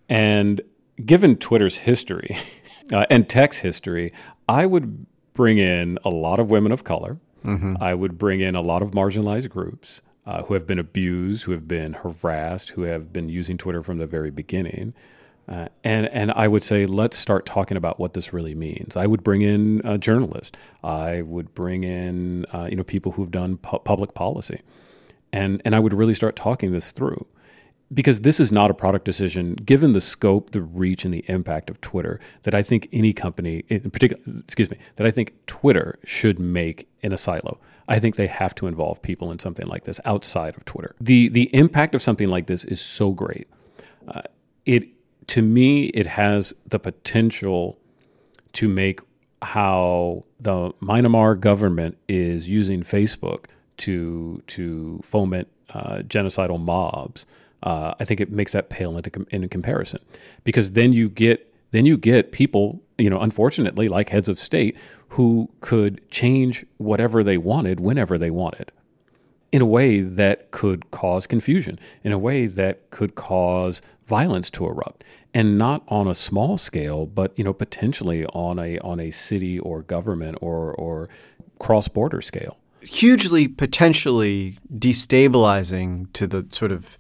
[0.08, 0.62] And
[1.06, 2.36] given Twitter's history
[2.92, 4.12] uh, and tech's history,
[4.48, 7.18] I would bring in a lot of women of color.
[7.46, 7.76] Mm-hmm.
[7.80, 11.52] I would bring in a lot of marginalized groups uh, who have been abused, who
[11.54, 14.94] have been harassed, who have been using Twitter from the very beginning.
[15.48, 18.96] Uh, and and I would say let's start talking about what this really means.
[18.96, 20.58] I would bring in a journalist.
[20.84, 24.62] I would bring in uh, you know people who've done pu- public policy
[25.32, 27.26] and and I would really start talking this through
[27.92, 31.70] because this is not a product decision given the scope, the reach, and the impact
[31.70, 35.98] of Twitter that I think any company, in particular, excuse me, that I think Twitter
[36.04, 37.60] should make in a silo.
[37.88, 40.96] I think they have to involve people in something like this outside of Twitter.
[41.02, 43.48] the The impact of something like this is so great.
[44.08, 44.22] Uh,
[44.66, 44.90] it
[45.28, 47.80] to me, it has the potential
[48.54, 49.00] to make
[49.42, 53.46] how the Myanmar government is using Facebook
[53.80, 57.26] to to foment uh, genocidal mobs,
[57.64, 60.00] uh, I think it makes that pale into com- in comparison,
[60.44, 64.76] because then you get then you get people, you know, unfortunately, like heads of state,
[65.10, 68.72] who could change whatever they wanted whenever they wanted,
[69.52, 74.66] in a way that could cause confusion, in a way that could cause violence to
[74.66, 75.04] erupt,
[75.34, 79.60] and not on a small scale, but you know, potentially on a on a city
[79.60, 81.10] or government or or
[81.60, 86.98] cross border scale hugely potentially destabilizing to the sort of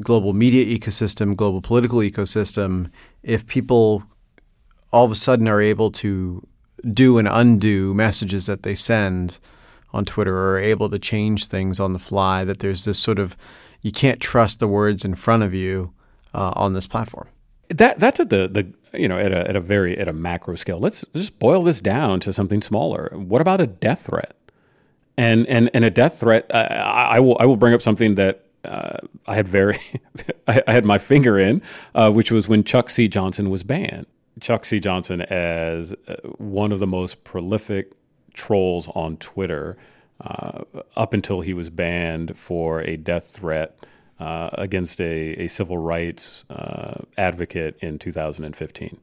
[0.00, 2.90] global media ecosystem, global political ecosystem,
[3.22, 4.04] if people
[4.92, 6.46] all of a sudden are able to
[6.92, 9.38] do and undo messages that they send
[9.92, 13.18] on Twitter or are able to change things on the fly, that there's this sort
[13.18, 13.36] of
[13.82, 15.92] you can't trust the words in front of you
[16.32, 17.28] uh, on this platform.
[17.68, 20.54] That that's at the the you know at a at a very at a macro
[20.56, 20.78] scale.
[20.78, 23.10] Let's just boil this down to something smaller.
[23.14, 24.36] What about a death threat?
[25.16, 26.50] And and and a death threat.
[26.50, 29.78] Uh, I, I will I will bring up something that uh, I had very
[30.48, 31.62] I, I, had my finger in,
[31.94, 33.08] uh, which was when Chuck C.
[33.08, 34.06] Johnson was banned.
[34.40, 34.80] Chuck C.
[34.80, 37.92] Johnson as uh, one of the most prolific
[38.32, 39.76] trolls on Twitter
[40.20, 40.62] uh,
[40.96, 43.76] up until he was banned for a death threat
[44.18, 46.46] against a, a civil rights
[47.18, 48.98] advocate in 2015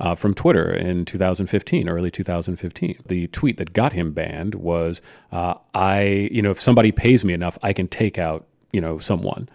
[0.00, 2.98] uh, from Twitter in 2015, early 2015.
[3.06, 7.32] The tweet that got him banned was, uh, "I, you know, if somebody pays me
[7.32, 9.48] enough, I can take out, you know, someone."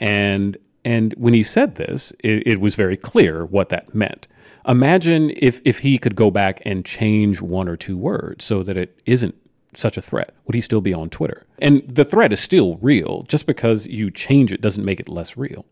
[0.00, 4.26] And and when he said this, it, it was very clear what that meant.
[4.66, 8.76] Imagine if if he could go back and change one or two words so that
[8.76, 9.34] it isn't
[9.76, 10.34] such a threat?
[10.46, 11.46] Would he still be on Twitter?
[11.58, 13.24] And the threat is still real.
[13.28, 15.66] Just because you change it doesn't make it less real.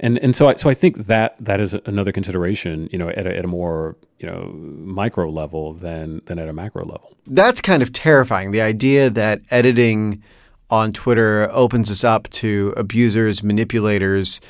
[0.00, 3.26] And and so I, so I think that that is another consideration, you know, at
[3.26, 7.16] a, at a more you know micro level than than at a macro level.
[7.26, 8.50] That's kind of terrifying.
[8.50, 10.22] The idea that editing
[10.70, 14.40] on Twitter opens us up to abusers, manipulators,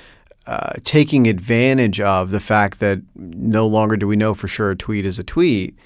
[0.46, 4.76] uh, taking advantage of the fact that no longer do we know for sure a
[4.76, 5.76] tweet is a tweet,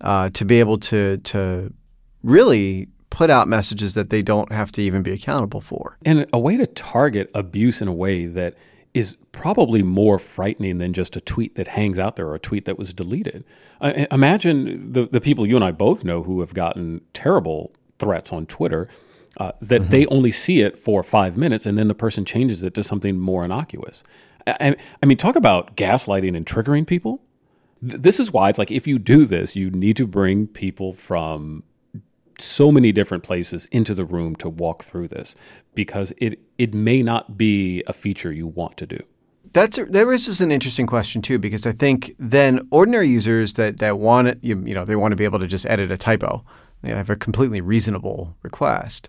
[0.00, 1.72] uh, to be able to to
[2.22, 5.98] really put out messages that they don't have to even be accountable for.
[6.04, 8.54] And a way to target abuse in a way that
[8.92, 12.64] is probably more frightening than just a tweet that hangs out there or a tweet
[12.64, 13.44] that was deleted.
[13.80, 18.32] Uh, imagine the, the people you and I both know who have gotten terrible threats
[18.32, 18.88] on Twitter
[19.36, 19.90] uh, that mm-hmm.
[19.90, 23.18] they only see it for five minutes and then the person changes it to something
[23.18, 24.02] more innocuous.
[24.46, 27.22] I, I mean, talk about gaslighting and triggering people.
[27.80, 31.62] This is why it's like if you do this, you need to bring people from
[32.40, 35.34] so many different places into the room to walk through this
[35.74, 38.98] because it it may not be a feature you want to do.
[39.52, 43.78] That's a, that raises an interesting question too because I think then ordinary users that
[43.78, 45.96] that want it, you, you know they want to be able to just edit a
[45.96, 46.44] typo.
[46.82, 49.08] They have a completely reasonable request.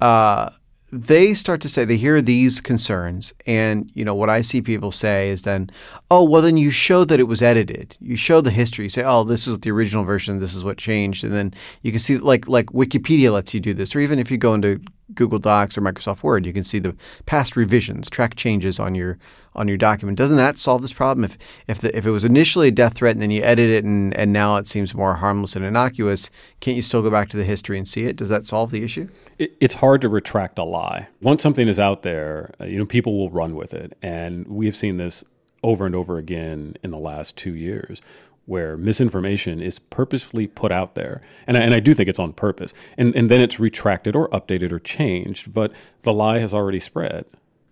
[0.00, 0.50] Uh,
[0.92, 3.32] they start to say they hear these concerns.
[3.46, 5.70] And you know what i see people say is then
[6.10, 7.96] oh well then you show that it was edited.
[8.00, 8.84] You show the history.
[8.84, 10.38] You say oh this is the original version.
[10.38, 11.24] This is what changed.
[11.24, 13.96] And then you can see like like wikipedia lets you do this.
[13.96, 14.80] Or even if you go into
[15.14, 16.96] google docs or microsoft word you can see the
[17.26, 19.18] past revisions track changes on your
[19.54, 20.18] on your document.
[20.18, 21.24] Doesn't that solve this problem?
[21.24, 21.38] If
[21.68, 24.14] if the, if it was initially a death threat and then you edit it and,
[24.16, 27.44] and now it seems more harmless and innocuous, can't you still go back to the
[27.44, 28.16] history and see it?
[28.16, 29.08] Does that solve the issue?
[29.38, 31.08] It, it's hard to retract a lie.
[31.20, 34.66] Once something is out there, uh, you know, people will run with it, and we
[34.66, 35.24] have seen this
[35.62, 38.00] over and over again in the last two years.
[38.46, 41.20] Where misinformation is purposefully put out there.
[41.46, 42.74] And I, and I do think it's on purpose.
[42.98, 45.72] And, and then it's retracted or updated or changed, but
[46.02, 47.24] the lie has already spread.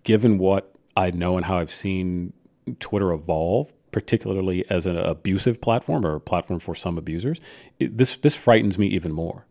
[0.03, 2.33] Given what I know and how I've seen
[2.79, 7.39] Twitter evolve, particularly as an abusive platform or a platform for some abusers,
[7.79, 9.45] it, this this frightens me even more.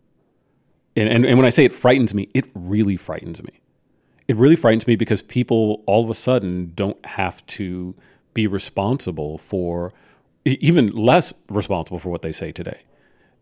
[0.97, 3.61] And, and and when I say it frightens me, it really frightens me.
[4.29, 7.95] It really frightens me because people all of a sudden don't have to
[8.33, 9.93] be responsible for
[10.45, 12.83] even less responsible for what they say today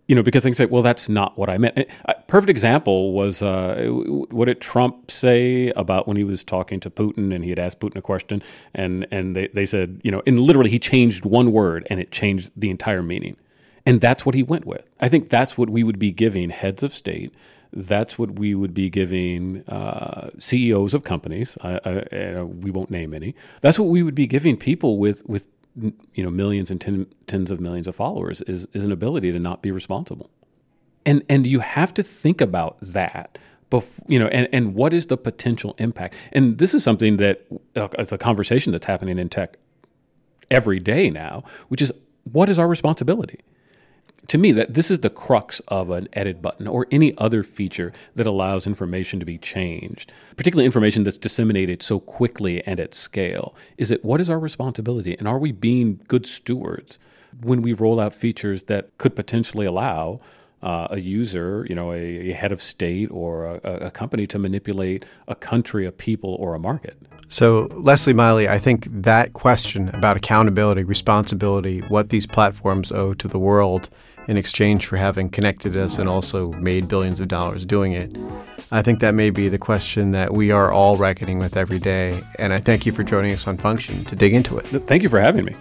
[0.09, 1.77] you know, because they can say, well, that's not what I meant.
[1.77, 3.87] A uh, perfect example was uh,
[4.31, 7.79] what did Trump say about when he was talking to Putin and he had asked
[7.79, 8.43] Putin a question
[8.75, 12.11] and, and they, they said, you know, and literally he changed one word and it
[12.11, 13.37] changed the entire meaning.
[13.85, 14.89] And that's what he went with.
[14.99, 17.35] I think that's what we would be giving heads of state.
[17.71, 21.59] That's what we would be giving uh, CEOs of companies.
[21.61, 23.35] I, I, we won't name any.
[23.61, 25.45] That's what we would be giving people with, with
[25.77, 29.39] you know millions and ten, tens of millions of followers is is an ability to
[29.39, 30.31] not be responsible.
[31.07, 33.39] And and you have to think about that
[33.71, 36.15] before, you know and and what is the potential impact?
[36.33, 37.47] And this is something that
[37.77, 39.59] uh, it's a conversation that's happening in tech
[40.51, 41.93] every day now which is
[42.33, 43.41] what is our responsibility
[44.27, 47.93] to me that this is the crux of an edit button or any other feature
[48.15, 53.55] that allows information to be changed particularly information that's disseminated so quickly and at scale
[53.77, 56.99] is it what is our responsibility and are we being good stewards
[57.41, 60.21] when we roll out features that could potentially allow
[60.63, 64.39] uh, a user, you know, a, a head of state or a, a, company to
[64.39, 66.97] manipulate a country, a people, or a market.
[67.29, 73.29] So, Leslie Miley, I think that question about accountability, responsibility, what these platforms owe to
[73.29, 73.89] the world
[74.29, 78.17] in exchange for having connected us and also made billions of dollars doing it.
[78.71, 82.23] I think that may be the question that we are all reckoning with every day.
[82.39, 84.67] And I thank you for joining us on Function to dig into it.
[84.67, 85.57] Thank you for having me.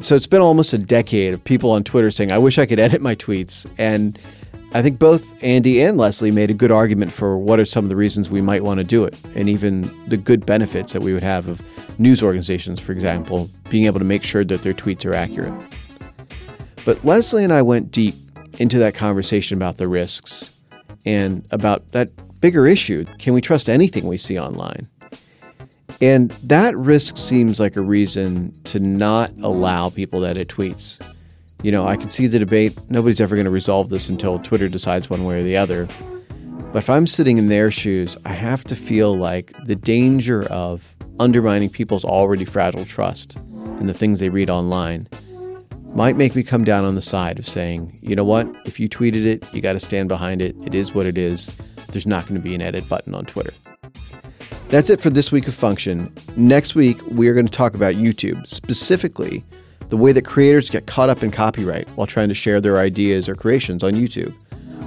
[0.00, 2.78] So it's been almost a decade of people on Twitter saying, I wish I could
[2.78, 3.68] edit my tweets.
[3.78, 4.18] And
[4.74, 7.88] I think both Andy and Leslie made a good argument for what are some of
[7.88, 11.14] the reasons we might want to do it, and even the good benefits that we
[11.14, 11.66] would have of
[11.98, 15.54] news organizations, for example, being able to make sure that their tweets are accurate.
[16.88, 18.14] But Leslie and I went deep
[18.58, 20.54] into that conversation about the risks
[21.04, 22.08] and about that
[22.40, 24.86] bigger issue can we trust anything we see online?
[26.00, 30.98] And that risk seems like a reason to not allow people to edit tweets.
[31.62, 32.80] You know, I can see the debate.
[32.88, 35.86] Nobody's ever going to resolve this until Twitter decides one way or the other.
[36.72, 40.94] But if I'm sitting in their shoes, I have to feel like the danger of
[41.20, 43.36] undermining people's already fragile trust
[43.78, 45.06] in the things they read online
[45.94, 48.88] might make me come down on the side of saying, you know what, if you
[48.88, 50.54] tweeted it, you got to stand behind it.
[50.64, 51.56] It is what it is.
[51.88, 53.52] There's not going to be an edit button on Twitter.
[54.68, 56.12] That's it for this week of Function.
[56.36, 59.42] Next week, we are going to talk about YouTube, specifically
[59.88, 63.28] the way that creators get caught up in copyright while trying to share their ideas
[63.28, 64.34] or creations on YouTube.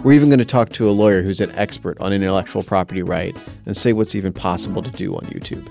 [0.03, 3.35] We're even going to talk to a lawyer who's an expert on intellectual property right
[3.65, 5.67] and say what's even possible to do on YouTube.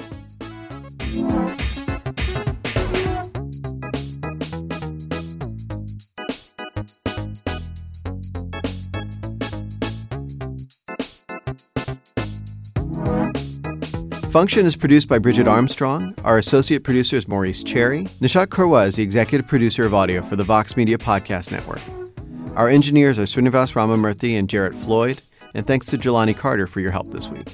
[14.31, 16.14] Function is produced by Bridget Armstrong.
[16.22, 18.05] Our associate producer is Maurice Cherry.
[18.20, 21.81] Nishat Kurwa is the executive producer of audio for the Vox Media Podcast Network.
[22.55, 25.20] Our engineers are Srinivas Ramamurthy and Jarrett Floyd,
[25.53, 27.49] and thanks to Jelani Carter for your help this week.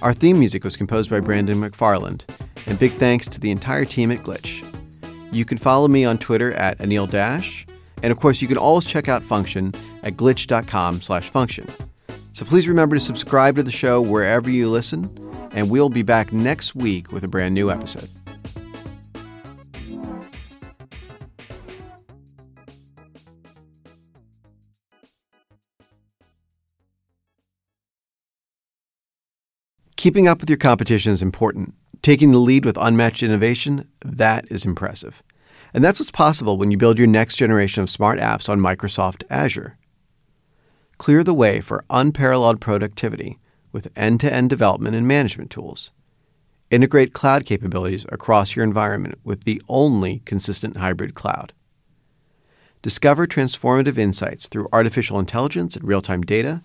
[0.00, 2.24] Our theme music was composed by Brandon McFarland,
[2.66, 4.66] and big thanks to the entire team at Glitch.
[5.30, 7.66] You can follow me on Twitter at Anil Dash,
[8.02, 11.89] and of course, you can always check out Function at glitch.com/function.
[12.40, 15.04] So please remember to subscribe to the show wherever you listen
[15.52, 18.08] and we'll be back next week with a brand new episode.
[29.96, 31.74] Keeping up with your competition is important.
[32.00, 35.22] Taking the lead with unmatched innovation, that is impressive.
[35.74, 39.24] And that's what's possible when you build your next generation of smart apps on Microsoft
[39.28, 39.76] Azure.
[41.00, 43.38] Clear the way for unparalleled productivity
[43.72, 45.92] with end to end development and management tools.
[46.70, 51.54] Integrate cloud capabilities across your environment with the only consistent hybrid cloud.
[52.82, 56.62] Discover transformative insights through artificial intelligence and real time data,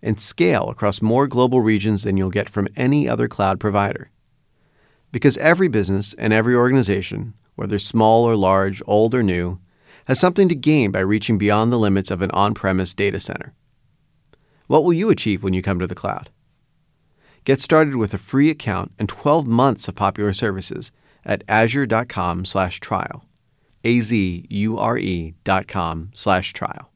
[0.00, 4.10] and scale across more global regions than you'll get from any other cloud provider.
[5.12, 9.60] Because every business and every organization, whether small or large, old or new,
[10.06, 13.52] has something to gain by reaching beyond the limits of an on premise data center.
[14.66, 16.30] What will you achieve when you come to the cloud?
[17.44, 20.90] Get started with a free account and 12 months of popular services
[21.24, 23.24] at azure.com slash trial.
[23.84, 26.90] A-Z-U-R-E dot com slash trial.